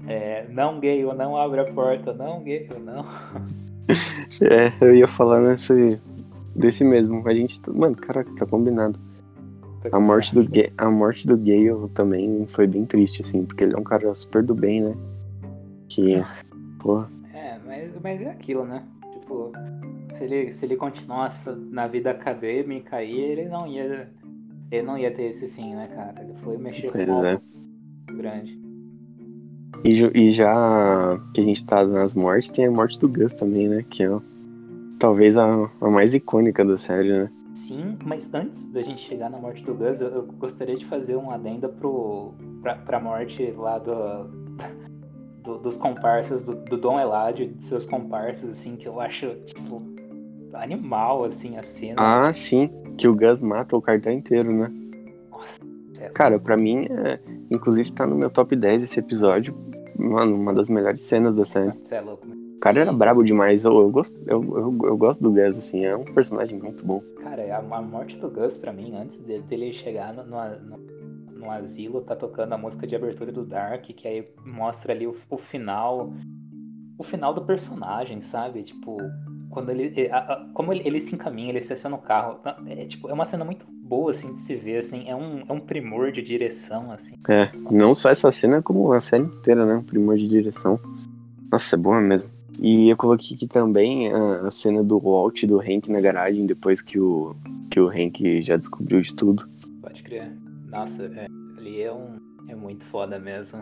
É, 0.07 0.45
não 0.49 0.79
gay, 0.79 1.03
ou 1.05 1.13
não 1.13 1.37
abre 1.37 1.61
a 1.61 1.71
porta, 1.71 2.13
não 2.13 2.43
gay, 2.43 2.69
ou 2.73 2.79
não. 2.79 3.05
é, 4.49 4.85
eu 4.85 4.95
ia 4.95 5.07
falar 5.07 5.39
nesse, 5.41 5.99
desse 6.55 6.83
mesmo. 6.83 7.27
A 7.27 7.33
gente, 7.33 7.59
mano, 7.69 7.95
caraca, 7.95 8.29
tá 8.37 8.45
combinado. 8.45 8.99
Tá 9.81 9.97
a 9.97 9.99
morte, 9.99 10.33
do 10.33 10.47
gay, 10.47 10.71
a 10.77 10.89
morte 10.89 11.27
do 11.27 11.37
Gale 11.37 11.89
também 11.93 12.45
foi 12.47 12.65
bem 12.65 12.85
triste, 12.85 13.21
assim, 13.21 13.45
porque 13.45 13.65
ele 13.65 13.73
é 13.73 13.77
um 13.77 13.83
cara 13.83 14.13
super 14.15 14.41
do 14.41 14.55
bem, 14.55 14.81
né? 14.81 14.95
Que, 15.89 16.23
porra. 16.79 17.09
É, 17.33 17.59
mas, 17.65 17.91
mas 18.01 18.21
é 18.21 18.29
aquilo, 18.29 18.63
né? 18.63 18.81
Tipo, 19.11 19.51
se 20.13 20.23
ele, 20.23 20.51
se 20.51 20.65
ele 20.65 20.77
continuasse 20.77 21.41
na 21.69 21.87
vida 21.87 22.11
acadêmica 22.11 22.97
aí, 22.97 23.19
ele 23.19 23.45
não 23.49 23.67
ia. 23.67 24.09
Ele 24.71 24.83
não 24.83 24.97
ia 24.97 25.13
ter 25.13 25.23
esse 25.23 25.49
fim, 25.49 25.75
né, 25.75 25.87
cara? 25.93 26.23
Ele 26.23 26.33
foi 26.35 26.57
mexer 26.57 26.89
pois 26.89 27.05
com 27.05 27.25
é. 27.25 27.39
grande. 28.13 28.62
E, 29.83 30.01
e, 30.13 30.31
já 30.31 31.19
que 31.33 31.41
a 31.41 31.43
gente 31.43 31.63
tá 31.65 31.86
nas 31.86 32.15
mortes, 32.15 32.49
tem 32.49 32.65
a 32.65 32.71
morte 32.71 32.99
do 32.99 33.09
Gus 33.09 33.33
também, 33.33 33.67
né? 33.67 33.86
Que 33.89 34.03
é 34.03 34.09
talvez 34.99 35.38
a, 35.38 35.69
a 35.81 35.89
mais 35.89 36.13
icônica 36.13 36.63
da 36.63 36.77
série, 36.77 37.12
né? 37.12 37.29
Sim, 37.53 37.97
mas 38.03 38.29
antes 38.33 38.65
da 38.71 38.81
gente 38.81 39.01
chegar 39.01 39.29
na 39.29 39.38
morte 39.38 39.63
do 39.63 39.73
Gus, 39.75 40.01
eu, 40.01 40.07
eu 40.09 40.23
gostaria 40.23 40.75
de 40.75 40.86
fazer 40.86 41.15
um 41.15 41.29
adenda 41.29 41.69
pro, 41.69 42.33
pra, 42.62 42.75
pra 42.75 42.99
morte 42.99 43.51
lá 43.57 43.77
do, 43.77 44.23
do 45.43 45.57
dos 45.59 45.77
comparsas, 45.77 46.41
do, 46.43 46.55
do 46.55 46.77
Dom 46.77 46.99
Eladio, 46.99 47.47
de 47.47 47.63
seus 47.63 47.86
comparsas, 47.86 48.49
assim, 48.49 48.75
que 48.75 48.88
eu 48.88 48.99
acho, 48.99 49.36
tipo, 49.45 49.83
animal, 50.53 51.25
assim, 51.25 51.57
a 51.57 51.63
cena. 51.63 51.95
Ah, 51.97 52.33
sim, 52.33 52.69
que 52.97 53.07
o 53.07 53.15
Gus 53.15 53.41
mata 53.41 53.75
o 53.75 53.81
cartão 53.81 54.12
inteiro, 54.12 54.51
né? 54.51 54.71
Nossa. 55.29 55.59
É 55.99 56.09
Cara, 56.09 56.39
pra 56.39 56.57
mim, 56.57 56.88
é, 56.91 57.19
inclusive 57.55 57.91
tá 57.91 58.05
no 58.05 58.15
meu 58.15 58.29
top 58.29 58.55
10 58.55 58.83
esse 58.83 58.99
episódio. 58.99 59.53
Mano, 59.97 60.35
uma 60.35 60.53
das 60.53 60.69
melhores 60.69 61.01
cenas 61.01 61.35
da 61.35 61.45
série. 61.45 61.71
Você 61.79 61.95
é 61.95 62.01
louco, 62.01 62.25
cara 62.63 62.79
era 62.79 62.93
brabo 62.93 63.25
demais. 63.25 63.65
Eu, 63.65 63.73
eu, 63.81 63.91
gosto, 63.91 64.17
eu, 64.25 64.41
eu, 64.41 64.77
eu, 64.87 64.97
gosto 64.97 65.21
do 65.21 65.29
Gus, 65.29 65.57
assim, 65.57 65.85
é 65.85 65.93
um 65.97 66.05
personagem 66.05 66.57
muito 66.57 66.85
bom. 66.85 67.01
Cara, 67.21 67.57
a, 67.57 67.57
a 67.57 67.81
morte 67.81 68.15
do 68.15 68.29
Gus, 68.29 68.57
pra 68.57 68.71
mim, 68.71 68.95
antes 68.95 69.19
dele 69.19 69.73
chegar 69.73 70.13
no, 70.13 70.23
no, 70.23 70.77
no, 71.37 71.51
asilo, 71.51 71.99
tá 72.01 72.15
tocando 72.15 72.53
a 72.53 72.57
música 72.57 72.87
de 72.87 72.95
abertura 72.95 73.33
do 73.33 73.43
Dark, 73.43 73.83
que 73.83 74.07
aí 74.07 74.25
mostra 74.45 74.93
ali 74.93 75.05
o, 75.05 75.13
o 75.29 75.37
final. 75.37 76.13
O 76.97 77.03
final 77.03 77.33
do 77.33 77.43
personagem, 77.43 78.21
sabe? 78.21 78.63
Tipo, 78.63 78.95
quando 79.49 79.69
ele. 79.69 80.09
A, 80.09 80.19
a, 80.19 80.49
como 80.53 80.71
ele, 80.71 80.87
ele, 80.87 81.01
se 81.01 81.13
encaminha, 81.13 81.49
ele 81.49 81.59
estaciona 81.59 81.97
o 81.97 82.01
carro. 82.01 82.39
É, 82.65 82.85
tipo, 82.85 83.09
é 83.09 83.13
uma 83.13 83.25
cena 83.25 83.43
muito 83.43 83.65
boa, 83.93 84.10
assim, 84.10 84.34
de 84.34 84.39
se 84.39 84.56
ver, 84.56 84.77
assim. 84.77 85.08
É 85.08 85.15
um, 85.15 85.43
é 85.47 85.53
um 85.53 85.60
primor 85.60 86.12
de 86.12 86.23
direção, 86.23 86.91
assim. 86.91 87.13
É, 87.29 87.51
não 87.69 87.93
só 87.93 88.10
essa 88.10 88.32
cena, 88.32 88.60
como 88.60 88.91
a 88.91 88.99
série 88.99 89.23
inteira, 89.23 89.67
né? 89.67 89.75
Um 89.75 89.84
primor 89.84 90.17
de 90.17 90.27
direção. 90.27 90.75
Nossa, 91.51 91.75
é 91.75 91.77
boa 91.77 92.01
mesmo. 92.01 92.27
E 92.60 92.89
eu 92.89 92.97
coloquei 92.97 93.36
aqui 93.36 93.45
também 93.45 94.12
a, 94.12 94.47
a, 94.47 94.49
cena 94.49 94.84
do 94.84 94.99
Walt 94.99 95.43
e 95.43 95.47
do 95.47 95.60
Hank 95.60 95.91
na 95.91 96.01
garagem, 96.01 96.47
depois 96.47 96.82
que 96.82 96.99
o, 96.99 97.36
que 97.69 97.79
o 97.79 97.88
Hank 97.88 98.41
já 98.41 98.58
descobriu 98.58 98.99
de 98.99 99.13
tudo. 99.13 99.47
Pode 99.79 100.01
crer. 100.01 100.32
Nossa, 100.71 101.03
é, 101.03 101.27
ali 101.58 101.82
é 101.84 101.93
um. 101.93 102.17
É 102.49 102.56
muito 102.56 102.84
foda 102.86 103.19
mesmo. 103.19 103.62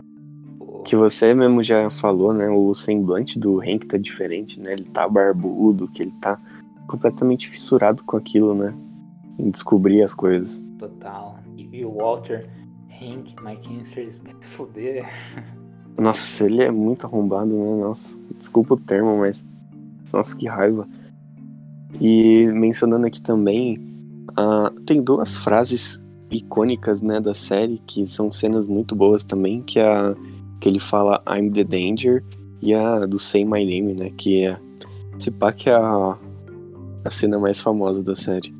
Pô. 0.58 0.82
Que 0.82 0.96
você 0.96 1.34
mesmo 1.34 1.62
já 1.62 1.90
falou, 1.90 2.32
né? 2.32 2.48
O 2.48 2.72
semblante 2.72 3.38
do 3.38 3.60
Hank 3.60 3.86
tá 3.86 3.98
diferente, 3.98 4.58
né? 4.58 4.72
Ele 4.72 4.84
tá 4.84 5.06
barbudo, 5.06 5.88
que 5.88 6.02
ele 6.02 6.14
tá 6.22 6.40
completamente 6.88 7.50
fissurado 7.50 8.02
com 8.04 8.16
aquilo, 8.16 8.54
né? 8.54 8.74
Em 9.38 9.50
descobrir 9.50 10.02
as 10.02 10.14
coisas. 10.14 10.62
Total. 10.78 11.38
E, 11.56 11.84
o 11.84 11.92
Walter, 11.94 12.48
Hank, 12.90 13.34
Mike 13.42 13.68
Kinsers, 13.68 14.20
fuder. 14.40 15.06
Nossa, 15.98 16.44
ele 16.44 16.62
é 16.62 16.70
muito 16.70 17.06
arrombado, 17.06 17.50
né? 17.50 17.82
Nossa, 17.82 18.18
desculpa 18.36 18.74
o 18.74 18.80
termo, 18.80 19.18
mas. 19.18 19.46
Nossa, 20.12 20.36
que 20.36 20.46
raiva. 20.46 20.86
E 22.00 22.46
mencionando 22.46 23.06
aqui 23.06 23.20
também, 23.20 23.78
uh, 24.30 24.70
tem 24.82 25.02
duas 25.02 25.36
frases 25.36 26.02
icônicas, 26.30 27.02
né, 27.02 27.20
da 27.20 27.34
série, 27.34 27.80
que 27.86 28.06
são 28.06 28.32
cenas 28.32 28.66
muito 28.66 28.96
boas 28.96 29.22
também, 29.22 29.62
que 29.62 29.78
é 29.78 29.86
a 29.86 30.14
que 30.62 30.68
ele 30.68 30.78
fala 30.78 31.20
I'm 31.26 31.50
the 31.50 31.64
danger 31.64 32.24
e 32.62 32.72
a 32.72 33.04
do 33.04 33.18
Say 33.18 33.44
My 33.44 33.64
Name, 33.64 33.94
né, 33.94 34.10
que 34.16 34.46
é 34.46 34.56
se 35.18 35.30
pá 35.30 35.52
que 35.52 35.68
é 35.68 35.74
a, 35.74 36.16
a 37.04 37.10
cena 37.10 37.38
mais 37.38 37.60
famosa 37.60 38.02
da 38.02 38.14
série. 38.14 38.54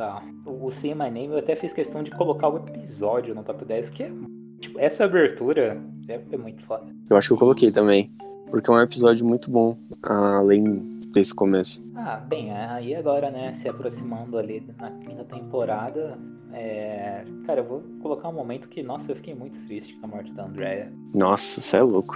Total. 0.00 0.22
O 0.46 0.70
Say 0.70 0.94
My 0.94 1.10
Name 1.10 1.26
eu 1.28 1.38
até 1.38 1.54
fiz 1.54 1.74
questão 1.74 2.02
de 2.02 2.10
colocar 2.10 2.48
o 2.48 2.56
episódio 2.56 3.34
no 3.34 3.44
top 3.44 3.66
10, 3.66 3.90
que 3.90 4.04
é 4.04 4.10
Tipo, 4.58 4.78
essa 4.78 5.04
abertura 5.04 5.82
é, 6.06 6.20
é, 6.30 6.36
muito 6.36 6.62
foda. 6.64 6.84
Eu 7.08 7.16
acho 7.16 7.28
que 7.28 7.32
eu 7.32 7.38
coloquei 7.38 7.70
também. 7.72 8.10
Porque 8.50 8.70
é 8.70 8.72
um 8.74 8.80
episódio 8.80 9.24
muito 9.24 9.50
bom, 9.50 9.76
além 10.02 11.00
desse 11.14 11.34
começo. 11.34 11.82
Ah, 11.96 12.16
bem, 12.16 12.52
aí 12.52 12.94
agora, 12.94 13.30
né, 13.30 13.54
se 13.54 13.68
aproximando 13.68 14.36
ali 14.36 14.62
na 14.78 14.90
quinta 14.90 15.24
temporada, 15.24 16.18
é... 16.52 17.24
cara, 17.46 17.60
eu 17.60 17.64
vou 17.64 17.82
colocar 18.02 18.28
um 18.28 18.34
momento 18.34 18.68
que, 18.68 18.82
nossa, 18.82 19.12
eu 19.12 19.16
fiquei 19.16 19.34
muito 19.34 19.58
triste 19.66 19.94
com 19.96 20.06
a 20.06 20.08
morte 20.10 20.32
da 20.34 20.44
Andrea. 20.44 20.92
Nossa, 21.14 21.60
você 21.60 21.78
é 21.78 21.82
louco. 21.82 22.14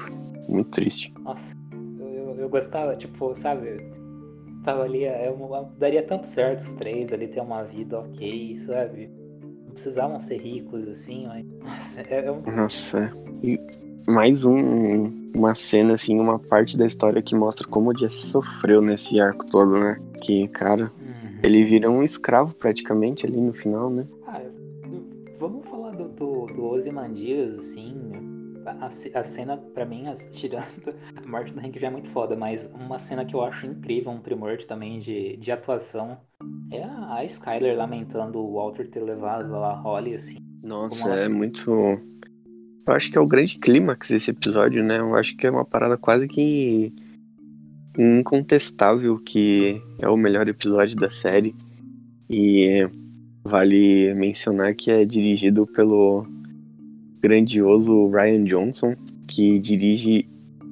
Muito 0.50 0.70
triste. 0.70 1.14
Nossa, 1.20 1.56
eu, 1.72 2.08
eu, 2.08 2.36
eu 2.40 2.48
gostava, 2.50 2.94
tipo, 2.94 3.34
sabe, 3.34 3.90
tava 4.64 4.82
ali, 4.82 5.04
eu, 5.04 5.68
daria 5.78 6.02
tanto 6.02 6.26
certo 6.26 6.60
os 6.60 6.72
três 6.72 7.12
ali 7.12 7.28
ter 7.28 7.40
uma 7.40 7.62
vida 7.62 8.00
ok, 8.00 8.56
sabe? 8.56 9.10
precisavam 9.74 10.20
ser 10.20 10.38
ricos, 10.38 10.88
assim, 10.88 11.26
mas. 11.26 11.44
Nossa, 11.60 12.00
é, 12.02 12.24
é 12.24 12.30
um... 12.30 12.40
Nossa, 12.40 13.12
e 13.42 13.60
mais 14.06 14.44
um, 14.44 15.30
uma 15.34 15.54
cena, 15.54 15.94
assim, 15.94 16.18
uma 16.18 16.38
parte 16.38 16.76
da 16.76 16.86
história 16.86 17.20
que 17.20 17.34
mostra 17.34 17.66
como 17.66 17.90
o 17.90 17.98
Jesse 17.98 18.26
sofreu 18.26 18.80
nesse 18.80 19.20
arco 19.20 19.44
todo, 19.46 19.78
né? 19.78 20.00
Que, 20.22 20.48
cara, 20.48 20.84
uhum. 20.84 21.38
ele 21.42 21.64
vira 21.64 21.90
um 21.90 22.02
escravo 22.02 22.54
praticamente 22.54 23.26
ali 23.26 23.40
no 23.40 23.52
final, 23.52 23.90
né? 23.90 24.06
Ah, 24.26 24.40
vamos 25.38 25.66
falar 25.68 25.92
do, 25.92 26.08
do, 26.08 26.46
do 26.46 26.64
Ozymandias, 26.64 27.58
assim, 27.58 27.94
a, 28.64 28.86
a 28.86 29.24
cena, 29.24 29.56
para 29.56 29.84
mim, 29.84 30.06
as, 30.06 30.30
tirando 30.32 30.94
morte 31.26 31.52
do 31.52 31.60
Hank 31.60 31.78
já 31.78 31.88
é 31.88 31.90
muito 31.90 32.08
foda, 32.10 32.36
mas 32.36 32.68
uma 32.74 32.98
cena 32.98 33.24
que 33.24 33.34
eu 33.34 33.42
acho 33.42 33.66
incrível, 33.66 34.12
um 34.12 34.20
primor 34.20 34.56
também 34.58 34.98
de, 34.98 35.36
de 35.36 35.52
atuação, 35.52 36.18
é 36.70 36.82
a, 36.82 37.16
a 37.16 37.24
Skyler 37.24 37.76
lamentando 37.76 38.38
o 38.38 38.54
Walter 38.54 38.88
ter 38.88 39.02
levado 39.02 39.54
a 39.56 39.74
Holly, 39.74 40.14
assim. 40.14 40.38
Nossa, 40.62 41.08
é 41.10 41.28
muito. 41.28 41.70
Eu 42.86 42.94
acho 42.94 43.10
que 43.10 43.18
é 43.18 43.20
o 43.20 43.26
grande 43.26 43.58
clímax 43.58 44.10
desse 44.10 44.30
episódio, 44.30 44.82
né? 44.82 44.98
Eu 44.98 45.14
acho 45.14 45.36
que 45.36 45.46
é 45.46 45.50
uma 45.50 45.64
parada 45.64 45.96
quase 45.96 46.28
que 46.28 46.92
incontestável 47.96 49.18
que 49.18 49.80
é 50.00 50.08
o 50.08 50.16
melhor 50.16 50.48
episódio 50.48 50.96
da 50.96 51.10
série. 51.10 51.54
E 52.28 52.88
vale 53.44 54.14
mencionar 54.14 54.74
que 54.74 54.90
é 54.90 55.04
dirigido 55.04 55.66
pelo 55.66 56.26
grandioso 57.20 58.08
Ryan 58.08 58.44
Johnson, 58.44 58.94
que 59.28 59.58
dirige 59.58 60.26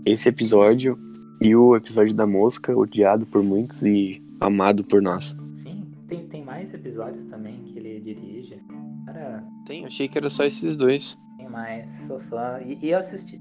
esse 0.05 0.29
episódio 0.29 0.99
e 1.41 1.55
o 1.57 1.75
episódio 1.77 2.15
da 2.15 2.27
mosca, 2.27 2.77
odiado 2.77 3.27
por 3.27 3.43
muitos 3.43 3.83
e 3.83 4.23
amado 4.41 4.85
por 4.85 5.03
nós. 5.03 5.37
Sim, 5.55 5.85
tem, 6.09 6.27
tem 6.27 6.45
mais 6.45 6.73
episódios 6.75 7.25
também 7.27 7.63
que 7.65 7.79
ele 7.79 8.01
dirige. 8.01 8.61
Cara... 9.07 9.45
Tem, 9.67 9.85
achei 9.85 10.09
que 10.09 10.19
era 10.19 10.31
só 10.31 10.45
esses 10.45 10.77
dois. 10.77 11.19
Tem 11.37 11.49
mais, 11.49 11.91
sou 12.07 12.21
fã. 12.21 12.61
E, 12.65 12.79
e 12.81 12.91
eu 12.91 12.99
assisti. 12.99 13.41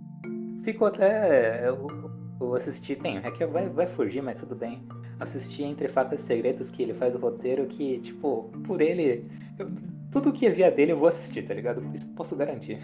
Ficou 0.63 0.88
até. 0.88 1.67
Eu, 1.67 1.88
eu 2.39 2.56
assisti. 2.56 2.95
Bem, 2.95 3.17
é 3.17 3.32
que 3.32 3.45
vai, 3.45 3.69
vai 3.69 3.88
fugir, 3.88 4.21
mas 4.21 4.39
tudo 4.39 4.56
bem. 4.56 4.82
Assisti 5.19 5.62
Entre 5.63 5.88
Facas 5.88 6.21
e 6.21 6.24
Segredos, 6.24 6.71
que 6.71 6.82
ele 6.82 6.93
faz 6.95 7.13
o 7.13 7.19
roteiro, 7.19 7.67
que, 7.67 8.00
tipo, 8.00 8.52
por 8.65 8.82
ele. 8.82 9.26
Eu, 9.60 9.69
tudo 10.12 10.34
que 10.34 10.50
via 10.50 10.71
dele 10.71 10.91
eu 10.91 10.97
vou 10.97 11.08
assistir, 11.08 11.47
tá 11.47 11.54
ligado? 11.54 11.84
Isso 11.93 12.08
posso 12.10 12.36
garantir. 12.36 12.80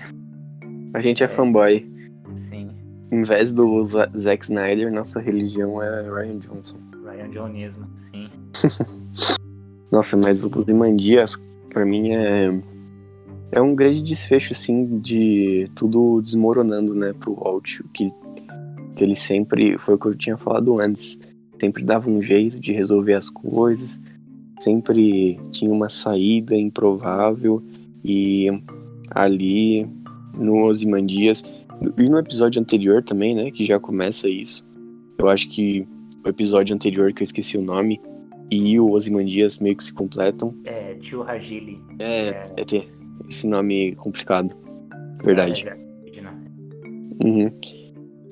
A 0.94 1.02
gente 1.02 1.24
é, 1.24 1.26
é 1.26 1.30
fanboy. 1.30 1.92
Sim. 2.36 2.77
Em 3.12 3.24
vez 3.24 3.54
do 3.54 3.86
Zack 4.18 4.46
Snyder, 4.46 4.92
nossa 4.92 5.20
religião 5.20 5.82
é 5.82 6.02
Ryan 6.02 6.40
Johnson. 6.40 6.78
Ryan 7.06 7.30
Johnismo, 7.32 7.88
sim. 7.96 8.30
nossa, 9.92 10.18
mas 10.18 10.44
o 10.44 10.62
Zimandias, 10.62 11.36
pra 11.70 11.86
mim, 11.86 12.12
é. 12.12 12.60
É 13.50 13.62
um 13.62 13.74
grande 13.74 14.04
desfecho, 14.04 14.52
assim, 14.52 15.00
de 15.00 15.72
tudo 15.74 16.22
desmoronando, 16.22 16.94
né, 16.94 17.14
pro 17.14 17.34
Walt. 17.34 17.80
Que, 17.94 18.12
que 18.94 19.04
ele 19.04 19.16
sempre. 19.16 19.78
Foi 19.78 19.96
o 19.96 19.98
que 19.98 20.08
eu 20.08 20.16
tinha 20.16 20.36
falado 20.36 20.82
antes. 20.82 21.18
Sempre 21.60 21.86
dava 21.86 22.12
um 22.12 22.22
jeito 22.22 22.60
de 22.60 22.74
resolver 22.74 23.14
as 23.14 23.30
coisas 23.30 24.02
sempre 24.60 25.40
tinha 25.52 25.72
uma 25.72 25.90
saída 25.90 26.56
improvável 26.56 27.64
e 28.04 28.48
ali 29.12 29.88
no 30.36 30.64
Ozymandias 30.64 31.44
e 31.98 32.10
no 32.10 32.18
episódio 32.18 32.62
anterior 32.62 33.04
também, 33.04 33.36
né, 33.36 33.52
que 33.52 33.66
já 33.66 33.80
começa 33.80 34.28
isso. 34.28 34.68
Eu 35.18 35.28
acho 35.30 35.48
que 35.50 35.88
o 36.26 36.30
episódio 36.30 36.76
anterior 36.76 37.14
que 37.14 37.22
eu 37.22 37.26
esqueci 37.26 37.58
o 37.58 37.62
nome 37.62 38.02
e 38.52 38.80
o 38.80 38.92
Ozymandias 38.92 39.60
meio 39.60 39.76
que 39.76 39.84
se 39.84 39.94
completam. 39.94 40.54
É, 40.66 40.96
Tio 40.96 41.22
Ragili. 41.22 41.82
É, 42.00 42.30
é, 42.30 42.46
é 42.58 42.66
ter 42.66 42.88
esse 43.28 43.48
nome 43.48 43.96
complicado. 43.96 44.56
Verdade. 45.24 45.68
É, 45.68 45.72
é, 45.72 46.20
é, 46.20 47.26
uhum. 47.26 47.52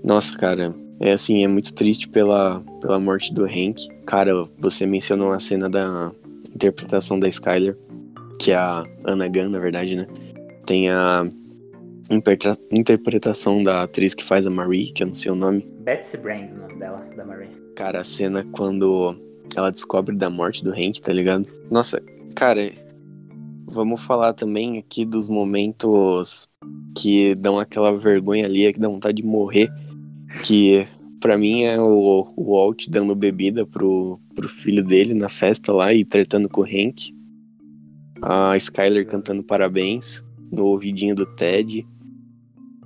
Nossa, 0.04 0.38
cara, 0.38 0.74
é 1.00 1.12
assim, 1.12 1.44
é 1.44 1.48
muito 1.48 1.74
triste 1.74 2.08
pela, 2.08 2.62
pela 2.80 3.00
morte 3.00 3.34
do 3.34 3.44
Hank. 3.44 3.88
Cara, 4.06 4.46
você 4.58 4.86
mencionou 4.86 5.32
a 5.32 5.40
cena 5.40 5.70
da 5.70 6.12
interpretação 6.54 7.20
da 7.20 7.28
Skyler, 7.28 7.78
que 8.40 8.52
é 8.52 8.56
a 8.56 8.84
Anna 9.04 9.28
Gunn, 9.28 9.50
na 9.50 9.60
verdade, 9.60 9.96
né? 9.96 10.08
Tem 10.66 10.90
a 10.90 11.30
interpretação 12.72 13.63
da 13.63 13.84
atriz 13.84 14.13
que 14.13 14.24
faz 14.24 14.46
a 14.46 14.50
Marie, 14.50 14.91
que 14.91 15.04
eu 15.04 15.08
não 15.08 15.13
sei 15.13 15.32
o 15.32 15.36
nome. 15.36 15.68
Betsy 15.80 16.18
Brand, 16.18 16.52
o 16.52 16.60
nome 16.60 16.80
dela, 16.80 17.06
da 17.15 17.26
Marie. 17.26 17.50
Cara, 17.76 18.02
a 18.02 18.04
cena 18.04 18.46
quando 18.52 19.15
ela 19.56 19.72
descobre 19.72 20.15
da 20.15 20.30
morte 20.30 20.63
do 20.63 20.72
Hank, 20.72 21.02
tá 21.02 21.12
ligado? 21.12 21.48
Nossa, 21.70 22.02
cara, 22.36 22.72
vamos 23.65 24.02
falar 24.02 24.34
também 24.34 24.78
aqui 24.78 25.06
dos 25.06 25.28
momentos 25.28 26.50
que 26.98 27.36
dão 27.36 27.60
aquela 27.60 27.98
vergonha 27.98 28.46
ali, 28.46 28.72
que 28.72 28.80
dá 28.80 28.88
vontade 28.88 29.22
de 29.22 29.28
morrer 29.28 29.70
que 30.44 30.88
para 31.20 31.38
mim 31.38 31.63
é 31.63 31.80
o, 31.80 32.28
o 32.36 32.56
Walt 32.56 32.88
dando 32.89 33.15
bebida 33.15 33.65
pro, 33.65 34.20
pro 34.34 34.48
filho 34.48 34.84
dele 34.84 35.13
na 35.13 35.30
festa 35.30 35.72
lá 35.72 35.94
e 35.94 36.04
tratando 36.04 36.50
com 36.50 36.62
o 36.62 36.65
Hank. 36.65 37.13
A 38.22 38.56
Skyler 38.58 39.08
cantando 39.08 39.44
parabéns 39.44 40.24
no 40.52 40.65
ouvidinho 40.65 41.15
do 41.15 41.26
Ted. 41.26 41.86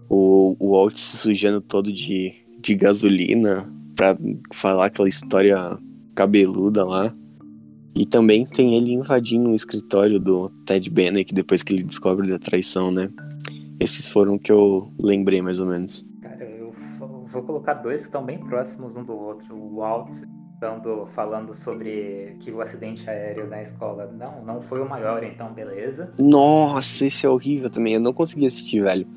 O, 0.10 0.56
o 0.60 0.72
Walt 0.72 0.96
se 0.96 1.18
sujando 1.18 1.62
todo 1.62 1.92
de, 1.92 2.34
de 2.60 2.76
gasolina 2.76 3.72
pra 3.96 4.18
falar 4.52 4.88
aquela 4.88 5.08
história 5.08 5.78
cabeluda 6.16 6.84
lá. 6.84 7.14
E 7.96 8.06
também 8.06 8.46
tem 8.46 8.76
ele 8.76 8.94
invadindo 8.94 9.50
o 9.50 9.56
escritório 9.56 10.20
do 10.20 10.50
Ted 10.66 10.90
Bennett 10.90 11.34
depois 11.34 11.64
que 11.64 11.74
ele 11.74 11.84
descobre 11.84 12.28
da 12.28 12.40
traição, 12.40 12.92
né? 12.92 13.10
Esses 13.80 14.10
foram 14.10 14.38
que 14.38 14.52
eu 14.52 14.92
lembrei 15.00 15.42
mais 15.42 15.60
ou 15.60 15.66
menos 15.66 16.06
vou 17.32 17.44
colocar 17.44 17.76
dois 17.76 18.02
que 18.02 18.08
estão 18.08 18.24
bem 18.24 18.38
próximos 18.38 18.96
um 18.96 19.04
do 19.04 19.14
outro. 19.14 19.56
O 19.56 19.78
Walt 19.78 20.10
dando, 20.60 21.08
falando 21.16 21.54
sobre 21.54 22.36
que 22.42 22.52
o 22.52 22.62
acidente 22.62 23.10
aéreo 23.10 23.48
na 23.48 23.62
escola 23.62 24.12
não, 24.12 24.44
não 24.44 24.62
foi 24.62 24.82
o 24.82 24.90
maior, 24.90 25.24
então 25.24 25.54
beleza. 25.54 26.12
Nossa, 26.20 27.06
esse 27.06 27.26
é 27.26 27.30
horrível 27.30 27.70
também. 27.70 27.94
Eu 27.94 28.00
não 28.00 28.14
consegui 28.14 28.46
assistir, 28.46 28.82
velho. 28.84 29.08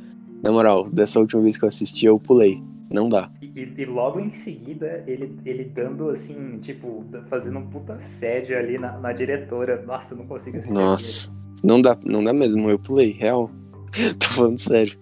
Na 0.42 0.50
moral, 0.50 0.88
dessa 0.90 1.20
última 1.20 1.40
vez 1.40 1.56
que 1.56 1.64
eu 1.64 1.68
assisti, 1.68 2.06
eu 2.06 2.18
pulei. 2.18 2.60
Não 2.90 3.08
dá. 3.08 3.30
E, 3.40 3.46
e, 3.78 3.84
logo 3.84 4.18
em 4.18 4.32
seguida, 4.32 5.04
ele, 5.06 5.38
ele 5.46 5.64
dando 5.64 6.10
assim, 6.10 6.58
tipo, 6.60 7.04
fazendo 7.30 7.58
um 7.58 7.66
puta 7.66 7.94
assédio 7.94 8.58
ali 8.58 8.76
na, 8.76 8.98
na 8.98 9.12
diretora. 9.12 9.82
Nossa, 9.86 10.14
eu 10.14 10.18
não 10.18 10.26
consigo 10.26 10.58
assistir. 10.58 10.74
Nossa, 10.74 11.32
não 11.62 11.80
dá, 11.80 11.96
não 12.04 12.24
dá 12.24 12.32
mesmo. 12.32 12.68
Eu 12.68 12.78
pulei, 12.78 13.12
real. 13.12 13.50
Tô 14.18 14.26
falando 14.26 14.58
sério. 14.58 14.98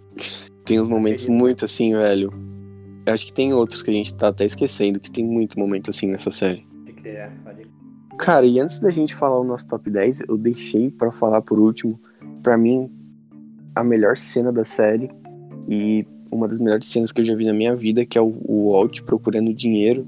Tem 0.64 0.78
uns 0.78 0.88
momentos 0.88 1.26
muito 1.26 1.64
assim, 1.64 1.94
velho. 1.94 2.30
Eu 3.06 3.14
acho 3.14 3.26
que 3.26 3.32
tem 3.32 3.52
outros 3.54 3.82
que 3.82 3.90
a 3.90 3.94
gente 3.94 4.14
tá 4.14 4.28
até 4.28 4.44
esquecendo, 4.44 5.00
que 5.00 5.10
tem 5.10 5.24
muito 5.26 5.58
momento 5.58 5.90
assim 5.90 6.06
nessa 6.06 6.30
série. 6.30 6.68
Cara, 8.18 8.44
e 8.44 8.60
antes 8.60 8.78
da 8.78 8.90
gente 8.90 9.14
falar 9.14 9.40
o 9.40 9.44
nosso 9.44 9.66
top 9.66 9.90
10, 9.90 10.24
eu 10.28 10.36
deixei 10.36 10.90
para 10.90 11.10
falar 11.10 11.40
por 11.40 11.58
último, 11.58 11.98
para 12.42 12.58
mim, 12.58 12.92
a 13.74 13.82
melhor 13.82 14.16
cena 14.16 14.52
da 14.52 14.62
série 14.62 15.08
e 15.70 16.04
uma 16.32 16.48
das 16.48 16.58
melhores 16.58 16.88
cenas 16.88 17.12
que 17.12 17.20
eu 17.20 17.24
já 17.24 17.34
vi 17.34 17.46
na 17.46 17.52
minha 17.52 17.76
vida, 17.76 18.04
que 18.04 18.18
é 18.18 18.20
o, 18.20 18.34
o 18.44 18.72
Walt 18.72 19.02
procurando 19.02 19.54
dinheiro 19.54 20.04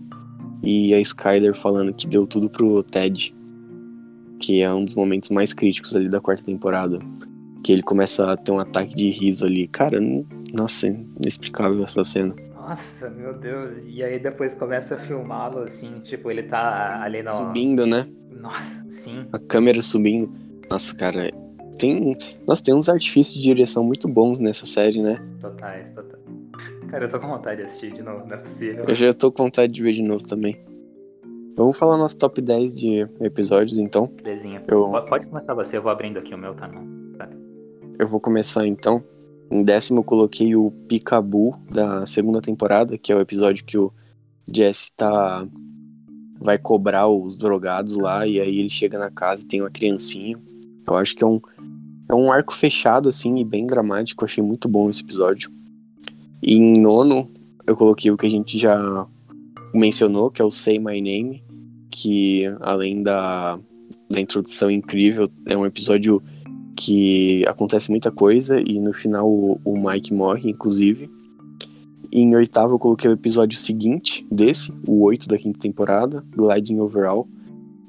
e 0.61 0.93
a 0.93 0.99
Skyler 0.99 1.55
falando 1.55 1.95
que 1.95 2.07
deu 2.07 2.27
tudo 2.27 2.51
pro 2.51 2.83
Ted. 2.83 3.33
Que 4.41 4.61
é 4.61 4.75
um 4.75 4.85
dos 4.85 4.97
momentos 4.97 5.31
mais 5.31 5.53
críticos 5.53 5.95
ali 5.95 6.09
da 6.09 6.21
quarta 6.21 6.43
temporada. 6.43 6.99
Que 7.63 7.73
ele 7.73 7.83
começa 7.83 8.33
a 8.33 8.37
ter 8.37 8.51
um 8.51 8.59
ataque 8.59 8.93
de 8.93 9.09
riso 9.11 9.47
ali. 9.47 9.69
Cara, 9.69 10.01
nossa, 10.53 10.89
inexplicável 10.89 11.85
essa 11.85 12.03
cena. 12.03 12.35
Nossa, 12.57 13.09
meu 13.11 13.33
Deus. 13.39 13.77
E 13.87 14.03
aí 14.03 14.19
depois 14.19 14.57
começa 14.57 14.97
a 14.97 14.99
filmá-lo 14.99 15.61
assim, 15.61 16.01
tipo, 16.01 16.29
ele 16.29 16.43
tá 16.43 17.01
ali 17.03 17.23
no. 17.23 17.31
Subindo, 17.31 17.87
né? 17.87 18.07
Nossa, 18.33 18.85
sim. 18.91 19.27
A 19.33 19.39
câmera 19.39 19.81
subindo. 19.81 20.33
Nossa, 20.69 20.93
cara, 20.95 21.31
tem. 21.83 22.17
Nossa, 22.47 22.63
tem 22.63 22.73
uns 22.73 22.89
artifícios 22.89 23.35
de 23.35 23.43
direção 23.43 23.83
muito 23.83 24.07
bons 24.07 24.39
nessa 24.39 24.67
série, 24.67 25.03
né? 25.03 25.21
Totais, 25.41 25.93
totais. 25.93 26.23
Cara, 26.89 27.07
eu 27.07 27.11
tô 27.11 27.19
com 27.19 27.27
vontade 27.27 27.57
de 27.57 27.67
assistir 27.67 27.93
de 27.93 28.03
novo, 28.03 28.27
não 28.27 28.35
é 28.35 28.39
possível. 28.39 28.85
Eu 28.87 28.95
já 28.95 29.13
tô 29.13 29.33
com 29.33 29.45
vontade 29.45 29.73
de 29.73 29.83
ver 29.83 29.93
de 29.95 30.03
novo 30.03 30.25
também. 30.25 30.61
Vamos 31.57 31.77
falar 31.77 31.97
nosso 31.97 32.17
top 32.17 32.41
10 32.41 32.75
de 32.75 33.09
episódios, 33.21 33.79
então. 33.79 34.11
Belezinha. 34.23 34.63
Eu... 34.69 34.91
Pode 35.09 35.27
começar 35.27 35.55
você, 35.55 35.77
eu 35.77 35.83
vou 35.83 35.91
abrindo 35.91 36.19
aqui 36.19 36.35
o 36.35 36.39
meu, 36.39 36.55
tá? 36.55 36.69
Não. 36.69 37.13
Tá. 37.19 37.29
Eu 37.99 38.07
vou 38.07 38.21
começar 38.21 38.67
então. 38.67 39.03
Em 39.51 39.63
décimo 39.63 40.01
eu 40.01 40.05
coloquei 40.05 40.55
o 40.55 40.71
Picabu 40.89 41.59
da 41.71 42.07
segunda 42.07 42.41
temporada, 42.41 42.97
que 42.97 43.13
é 43.13 43.17
o 43.17 43.21
episódio 43.21 43.65
que 43.65 43.77
o 43.77 43.93
Jesse 44.55 44.93
tá. 44.97 45.47
vai 46.41 46.59
cobrar 46.59 47.09
os 47.09 47.39
drogados 47.39 47.97
lá, 47.97 48.27
e 48.27 48.41
aí 48.41 48.59
ele 48.61 48.71
chega 48.71 48.99
na 48.99 49.11
casa 49.11 49.43
e 49.43 49.47
tem 49.47 49.61
uma 49.61 49.71
criancinha. 49.71 50.39
Eu 50.87 50.97
acho 50.97 51.15
que 51.15 51.23
é 51.23 51.27
um, 51.27 51.41
é 52.13 52.15
um 52.15 52.31
arco 52.31 52.55
fechado, 52.55 53.09
assim, 53.09 53.39
e 53.39 53.45
bem 53.45 53.67
dramático. 53.67 54.25
Achei 54.25 54.45
muito 54.45 54.69
bom 54.69 54.91
esse 54.91 55.03
episódio. 55.03 55.51
E 56.43 56.57
em 56.57 56.79
nono, 56.79 57.29
eu 57.67 57.77
coloquei 57.77 58.11
o 58.11 58.17
que 58.17 58.27
a 58.27 58.31
gente 58.31 58.59
já 58.59 59.07
mencionou, 59.73 60.31
que 60.31 60.43
é 60.43 60.45
o 60.45 60.51
Say 60.51 60.79
My 60.79 61.01
Name, 61.01 61.43
que 61.91 62.45
além 62.61 63.03
da, 63.03 63.59
da 64.11 64.21
introdução 64.21 64.71
incrível, 64.71 65.29
é 65.47 65.57
um 65.57 65.65
episódio 65.65 66.23
que 66.77 67.47
acontece 67.47 67.91
muita 67.91 68.11
coisa 68.11 68.61
e 68.61 68.79
no 68.79 68.93
final 68.93 69.29
o, 69.29 69.61
o 69.65 69.79
Mike 69.79 70.13
morre, 70.13 70.51
inclusive. 70.51 71.11
E 72.13 72.21
em 72.21 72.35
oitavo 72.35 72.75
eu 72.75 72.79
coloquei 72.79 73.09
o 73.09 73.15
episódio 73.15 73.59
seguinte 73.59 74.27
desse, 74.31 74.71
o 74.87 75.03
oito 75.03 75.29
da 75.29 75.39
quinta 75.39 75.59
temporada, 75.59 76.23
Gliding 76.37 76.79
Overall, 76.79 77.27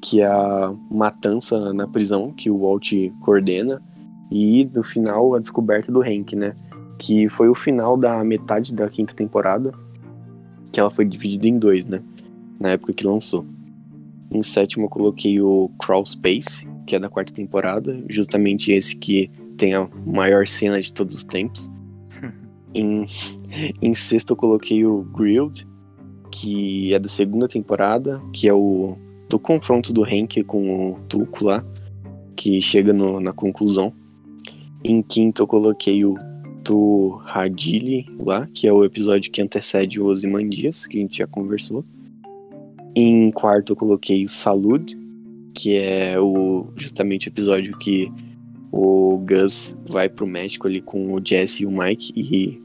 que 0.01 0.21
é 0.21 0.27
a 0.27 0.73
matança 0.89 1.73
na 1.73 1.87
prisão 1.87 2.31
que 2.31 2.49
o 2.49 2.59
Walt 2.59 2.93
coordena. 3.21 3.81
E 4.31 4.69
no 4.73 4.83
final 4.83 5.35
a 5.35 5.39
descoberta 5.39 5.91
do 5.91 6.01
Hank, 6.01 6.35
né? 6.35 6.55
Que 6.97 7.29
foi 7.29 7.49
o 7.49 7.55
final 7.55 7.97
da 7.97 8.23
metade 8.23 8.73
da 8.73 8.89
quinta 8.89 9.13
temporada, 9.13 9.71
que 10.71 10.79
ela 10.79 10.89
foi 10.89 11.05
dividida 11.05 11.47
em 11.47 11.57
dois, 11.57 11.85
né? 11.85 12.01
Na 12.59 12.69
época 12.69 12.93
que 12.93 13.05
lançou. 13.05 13.45
Em 14.31 14.41
sétimo 14.41 14.85
eu 14.85 14.89
coloquei 14.89 15.39
o 15.39 15.69
Crawl 15.79 16.05
Space, 16.05 16.67
que 16.87 16.95
é 16.95 16.99
da 16.99 17.09
quarta 17.09 17.31
temporada, 17.31 18.03
justamente 18.09 18.71
esse 18.71 18.95
que 18.95 19.29
tem 19.57 19.75
a 19.75 19.87
maior 20.05 20.47
cena 20.47 20.81
de 20.81 20.91
todos 20.91 21.15
os 21.15 21.23
tempos. 21.23 21.71
em, 22.73 23.05
em 23.81 23.93
sexto 23.93 24.31
eu 24.31 24.35
coloquei 24.35 24.85
o 24.85 25.03
Grilled, 25.03 25.67
que 26.31 26.93
é 26.93 26.99
da 26.99 27.07
segunda 27.07 27.47
temporada, 27.47 28.19
que 28.33 28.47
é 28.47 28.53
o 28.53 28.97
do 29.29 29.39
confronto 29.39 29.93
do 29.93 30.03
Hank 30.03 30.43
com 30.43 30.91
o 30.91 30.99
Tuco 31.07 31.45
lá, 31.45 31.63
que 32.35 32.61
chega 32.61 32.93
no, 32.93 33.19
na 33.19 33.33
conclusão. 33.33 33.93
Em 34.83 35.01
quinto 35.01 35.43
eu 35.43 35.47
coloquei 35.47 36.03
o 36.03 36.15
Tu 36.63 37.21
Hadili 37.25 38.05
lá, 38.19 38.47
que 38.53 38.67
é 38.67 38.73
o 38.73 38.83
episódio 38.83 39.31
que 39.31 39.41
antecede 39.41 39.99
o 39.99 40.05
Ozymandias, 40.05 40.85
que 40.85 40.97
a 40.97 41.01
gente 41.01 41.17
já 41.17 41.27
conversou. 41.27 41.85
Em 42.95 43.31
quarto 43.31 43.73
eu 43.73 43.75
coloquei 43.75 44.27
Salud, 44.27 44.97
que 45.53 45.77
é 45.77 46.19
o 46.19 46.67
justamente 46.75 47.27
o 47.27 47.29
episódio 47.29 47.77
que 47.77 48.11
o 48.71 49.17
Gus 49.19 49.77
vai 49.87 50.09
pro 50.09 50.27
México 50.27 50.67
ali 50.67 50.81
com 50.81 51.13
o 51.13 51.21
Jesse 51.23 51.63
e 51.63 51.65
o 51.65 51.71
Mike 51.71 52.13
e 52.15 52.61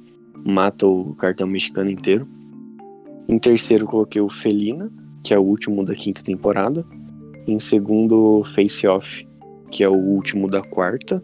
mata 0.50 0.87
o 0.87 1.14
cartão 1.14 1.46
mexicano 1.46 1.90
inteiro. 1.90 2.26
Em 3.28 3.38
terceiro 3.38 3.87
coloquei 3.87 4.20
o 4.20 4.28
Felina, 4.28 4.90
que 5.22 5.35
é 5.35 5.38
o 5.38 5.42
último 5.42 5.85
da 5.85 5.94
quinta 5.94 6.22
temporada. 6.22 6.85
Em 7.46 7.59
segundo, 7.59 8.42
Face 8.44 8.87
Off, 8.87 9.26
que 9.70 9.85
é 9.85 9.88
o 9.88 9.96
último 9.96 10.48
da 10.48 10.62
quarta. 10.62 11.22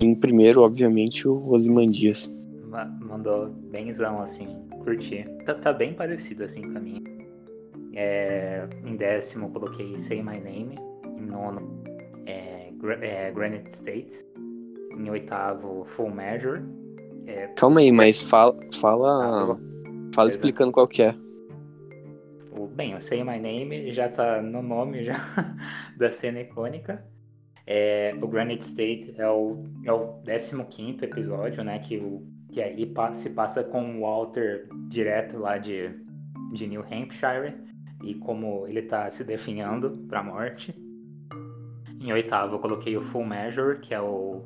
Em 0.00 0.14
primeiro, 0.14 0.62
obviamente, 0.62 1.26
o 1.26 1.48
Osimandias. 1.48 2.32
Mandou 3.00 3.48
benzão, 3.48 4.20
assim, 4.20 4.48
curti. 4.82 5.24
Tá, 5.44 5.54
tá 5.54 5.72
bem 5.72 5.94
parecido, 5.94 6.44
assim, 6.44 6.62
pra 6.62 6.80
mim. 6.80 7.04
É, 7.94 8.66
em 8.84 8.96
décimo, 8.96 9.50
coloquei 9.50 9.96
Say 9.98 10.20
My 10.20 10.40
Name 10.40 10.76
em 11.16 11.26
nono 11.26 11.82
é, 12.26 12.70
é, 13.00 13.30
Granite 13.30 13.68
State, 13.68 14.24
em 14.96 15.08
oitavo 15.10 15.84
Full 15.84 16.10
Measure. 16.10 16.62
É, 17.26 17.46
Calma 17.56 17.80
aí, 17.80 17.92
mas 17.92 18.20
fala, 18.20 18.58
fala, 18.74 19.54
ah, 19.54 19.56
fala 20.12 20.28
explicando 20.28 20.72
qual 20.72 20.88
que 20.88 21.02
é. 21.02 21.14
Bem, 22.74 22.96
o 22.96 23.00
Say 23.00 23.22
My 23.22 23.38
Name 23.38 23.92
já 23.92 24.08
tá 24.08 24.42
no 24.42 24.60
nome 24.60 25.04
já 25.04 25.16
da 25.96 26.10
cena 26.10 26.40
icônica. 26.40 27.04
É, 27.66 28.14
o 28.20 28.28
Granite 28.28 28.64
State 28.64 29.14
é 29.16 29.28
o, 29.28 29.64
é 29.84 29.92
o 29.92 30.20
15 30.22 31.04
episódio, 31.04 31.64
né? 31.64 31.78
Que, 31.78 32.02
que 32.52 32.60
aí 32.60 32.92
se 33.14 33.30
passa 33.30 33.64
com 33.64 33.98
o 33.98 34.00
Walter 34.02 34.68
direto 34.88 35.38
lá 35.38 35.56
de, 35.56 35.90
de 36.52 36.66
New 36.66 36.82
Hampshire 36.82 37.54
e 38.02 38.14
como 38.14 38.66
ele 38.68 38.82
tá 38.82 39.10
se 39.10 39.24
definhando 39.24 39.90
pra 40.08 40.22
morte. 40.22 40.74
Em 42.00 42.12
oitavo, 42.12 42.56
eu 42.56 42.58
coloquei 42.58 42.96
o 42.96 43.02
Full 43.02 43.24
Measure, 43.24 43.78
que 43.78 43.94
é 43.94 44.00
o. 44.00 44.42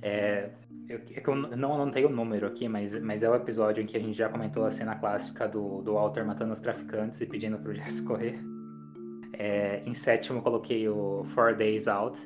É, 0.00 0.50
eu, 0.88 0.98
é 0.98 1.22
eu 1.26 1.56
não 1.56 1.74
anotei 1.74 2.04
o 2.04 2.08
número 2.08 2.46
aqui, 2.46 2.68
mas, 2.68 2.98
mas 3.00 3.24
é 3.24 3.30
o 3.30 3.34
episódio 3.34 3.82
em 3.82 3.86
que 3.86 3.96
a 3.96 4.00
gente 4.00 4.16
já 4.16 4.28
comentou 4.28 4.64
a 4.64 4.70
cena 4.70 4.94
clássica 4.94 5.48
do, 5.48 5.82
do 5.82 5.94
Walter 5.94 6.24
matando 6.24 6.52
os 6.52 6.60
traficantes 6.60 7.20
e 7.20 7.26
pedindo 7.26 7.58
pro 7.58 7.74
Jess 7.74 8.00
correr. 8.06 8.38
É, 9.32 9.82
em 9.84 9.94
sétimo, 9.94 10.38
eu 10.38 10.42
coloquei 10.42 10.88
o 10.88 11.24
Four 11.24 11.56
Days 11.56 11.88
Out, 11.88 12.20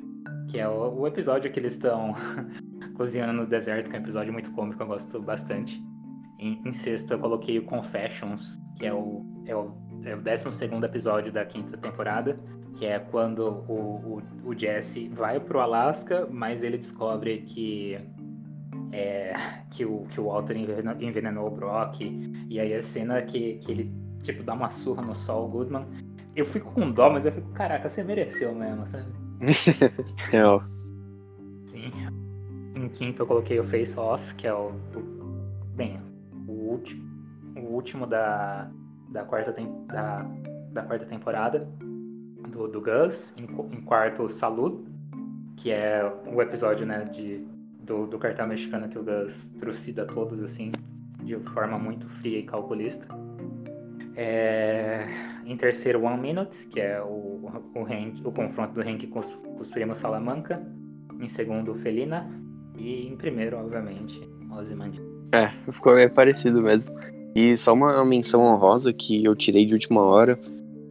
que 0.49 0.59
é 0.59 0.69
o, 0.69 1.01
o 1.01 1.07
episódio 1.07 1.51
que 1.53 1.59
eles 1.59 1.75
estão 1.75 2.15
cozinhando 2.97 3.33
no 3.33 3.47
deserto, 3.47 3.91
que 3.91 3.97
é 3.97 3.99
um 3.99 4.03
episódio 4.03 4.33
muito 4.33 4.51
cômico, 4.53 4.83
eu 4.83 4.87
gosto 4.87 5.21
bastante. 5.21 5.83
Em, 6.39 6.61
em 6.65 6.73
sexto, 6.73 7.13
eu 7.13 7.19
coloquei 7.19 7.59
o 7.59 7.65
Confessions, 7.65 8.61
que 8.79 8.87
é 8.87 8.93
o, 8.93 9.25
é 9.47 9.57
o, 9.57 9.73
é 10.05 10.15
o 10.15 10.21
12 10.21 10.65
episódio 10.85 11.33
da 11.33 11.45
quinta 11.45 11.77
temporada 11.79 12.39
que 12.77 12.85
é 12.85 12.99
quando 12.99 13.65
o, 13.69 14.23
o, 14.45 14.51
o 14.51 14.55
Jesse 14.55 15.09
vai 15.09 15.41
pro 15.41 15.61
Alasca, 15.61 16.27
mas 16.31 16.63
ele 16.63 16.77
descobre 16.77 17.39
que 17.39 17.99
é, 18.93 19.35
que, 19.71 19.85
o, 19.85 20.07
que 20.11 20.21
o 20.21 20.25
Walter 20.25 20.57
envenenou, 21.01 21.49
o 21.49 21.51
Brock, 21.51 22.01
e 22.01 22.61
aí 22.61 22.75
a 22.75 22.83
cena 22.83 23.21
que, 23.23 23.55
que 23.59 23.73
ele 23.73 23.93
tipo 24.23 24.43
dá 24.43 24.55
uma 24.55 24.71
surra 24.71 25.03
no 25.03 25.15
Saul 25.15 25.49
Goodman, 25.49 25.85
eu 26.35 26.45
fico 26.45 26.71
com 26.73 26.91
dó, 26.91 27.11
mas 27.11 27.25
eu 27.25 27.33
fico, 27.33 27.51
caraca, 27.53 27.89
você 27.89 28.05
mereceu 28.05 28.55
mesmo, 28.55 28.87
sabe? 28.87 29.07
Real. 30.31 30.63
Sim. 31.67 31.91
Em 32.75 32.89
quinto 32.89 33.23
eu 33.23 33.27
coloquei 33.27 33.59
o 33.59 33.65
Face 33.65 33.99
Off, 33.99 34.35
que 34.35 34.47
é 34.47 34.53
o, 34.53 34.73
bem, 35.75 36.01
o 36.47 36.53
último, 36.53 37.03
o 37.57 37.61
último 37.73 38.07
da, 38.07 38.71
da 39.09 39.25
quarta 39.25 39.53
da, 39.87 40.27
da 40.73 40.83
quarta 40.83 41.07
temporada 41.07 41.69
do, 42.51 42.69
do 42.69 42.81
Gus, 42.81 43.35
em, 43.37 43.45
em 43.45 43.81
quarto 43.83 44.29
Salud, 44.29 44.85
que 45.57 45.71
é 45.71 46.05
o 46.27 46.41
episódio 46.43 46.87
né, 46.87 47.05
de, 47.05 47.47
do, 47.81 48.07
do 48.07 48.19
cartão 48.19 48.47
mexicano 48.47 48.89
que 48.89 48.99
o 48.99 49.03
Gus 49.03 49.51
trucida 49.59 50.07
todos 50.07 50.43
assim, 50.43 50.73
de 51.23 51.37
forma 51.55 51.79
muito 51.79 52.07
fria 52.21 52.39
e 52.39 52.43
calculista. 52.43 53.07
É... 54.15 55.07
Em 55.45 55.57
terceiro, 55.57 56.03
One 56.03 56.21
Minute, 56.21 56.67
que 56.69 56.81
é 56.81 57.01
o, 57.01 57.26
o, 57.75 57.83
Hank, 57.83 58.21
o 58.25 58.33
confronto 58.33 58.75
do 58.75 58.81
Hank 58.81 59.07
com 59.07 59.21
os, 59.21 59.33
os 59.61 59.71
primos 59.71 59.99
Salamanca. 59.99 60.63
Em 61.21 61.29
segundo, 61.29 61.75
Felina. 61.77 62.31
E 62.79 63.07
em 63.07 63.17
primeiro, 63.17 63.57
obviamente, 63.57 64.21
Ozymandias. 64.51 65.05
É, 65.33 65.49
ficou 65.49 65.95
meio 65.95 66.13
parecido 66.13 66.63
mesmo. 66.63 66.93
E 67.35 67.57
só 67.57 67.73
uma 67.73 68.05
menção 68.05 68.43
honrosa 68.43 68.93
que 68.93 69.25
eu 69.25 69.35
tirei 69.35 69.67
de 69.67 69.75
última 69.75 70.03
hora. 70.03 70.39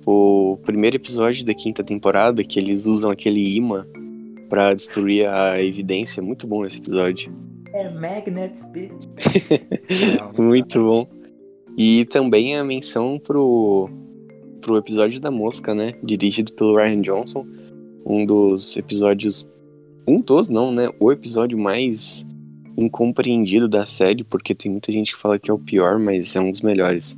O 0.05 0.59
primeiro 0.63 0.97
episódio 0.97 1.45
da 1.45 1.53
quinta 1.53 1.83
temporada, 1.83 2.43
que 2.43 2.59
eles 2.59 2.85
usam 2.85 3.09
aquele 3.09 3.55
imã 3.55 3.85
para 4.49 4.73
destruir 4.73 5.27
a 5.27 5.61
evidência. 5.61 6.21
Muito 6.21 6.45
bom 6.45 6.65
esse 6.65 6.77
episódio. 6.77 7.33
É 7.73 7.89
Magnets, 7.89 8.63
bitch. 8.65 8.91
Muito 10.37 10.83
bom. 10.83 11.07
E 11.77 12.05
também 12.05 12.57
a 12.57 12.63
menção 12.63 13.19
pro, 13.19 13.89
pro 14.65 14.77
episódio 14.77 15.19
da 15.19 15.29
mosca, 15.29 15.75
né? 15.75 15.93
Dirigido 16.03 16.51
pelo 16.53 16.75
Ryan 16.75 17.01
Johnson. 17.01 17.45
Um 18.03 18.25
dos 18.25 18.75
episódios. 18.75 19.47
Um 20.07 20.19
dos, 20.19 20.49
não, 20.49 20.71
né? 20.71 20.89
O 20.99 21.11
episódio 21.11 21.55
mais 21.55 22.25
incompreendido 22.75 23.69
da 23.69 23.85
série, 23.85 24.23
porque 24.23 24.55
tem 24.55 24.71
muita 24.71 24.91
gente 24.91 25.13
que 25.13 25.21
fala 25.21 25.37
que 25.37 25.51
é 25.51 25.53
o 25.53 25.59
pior, 25.59 25.99
mas 25.99 26.35
é 26.35 26.41
um 26.41 26.49
dos 26.49 26.61
melhores. 26.61 27.15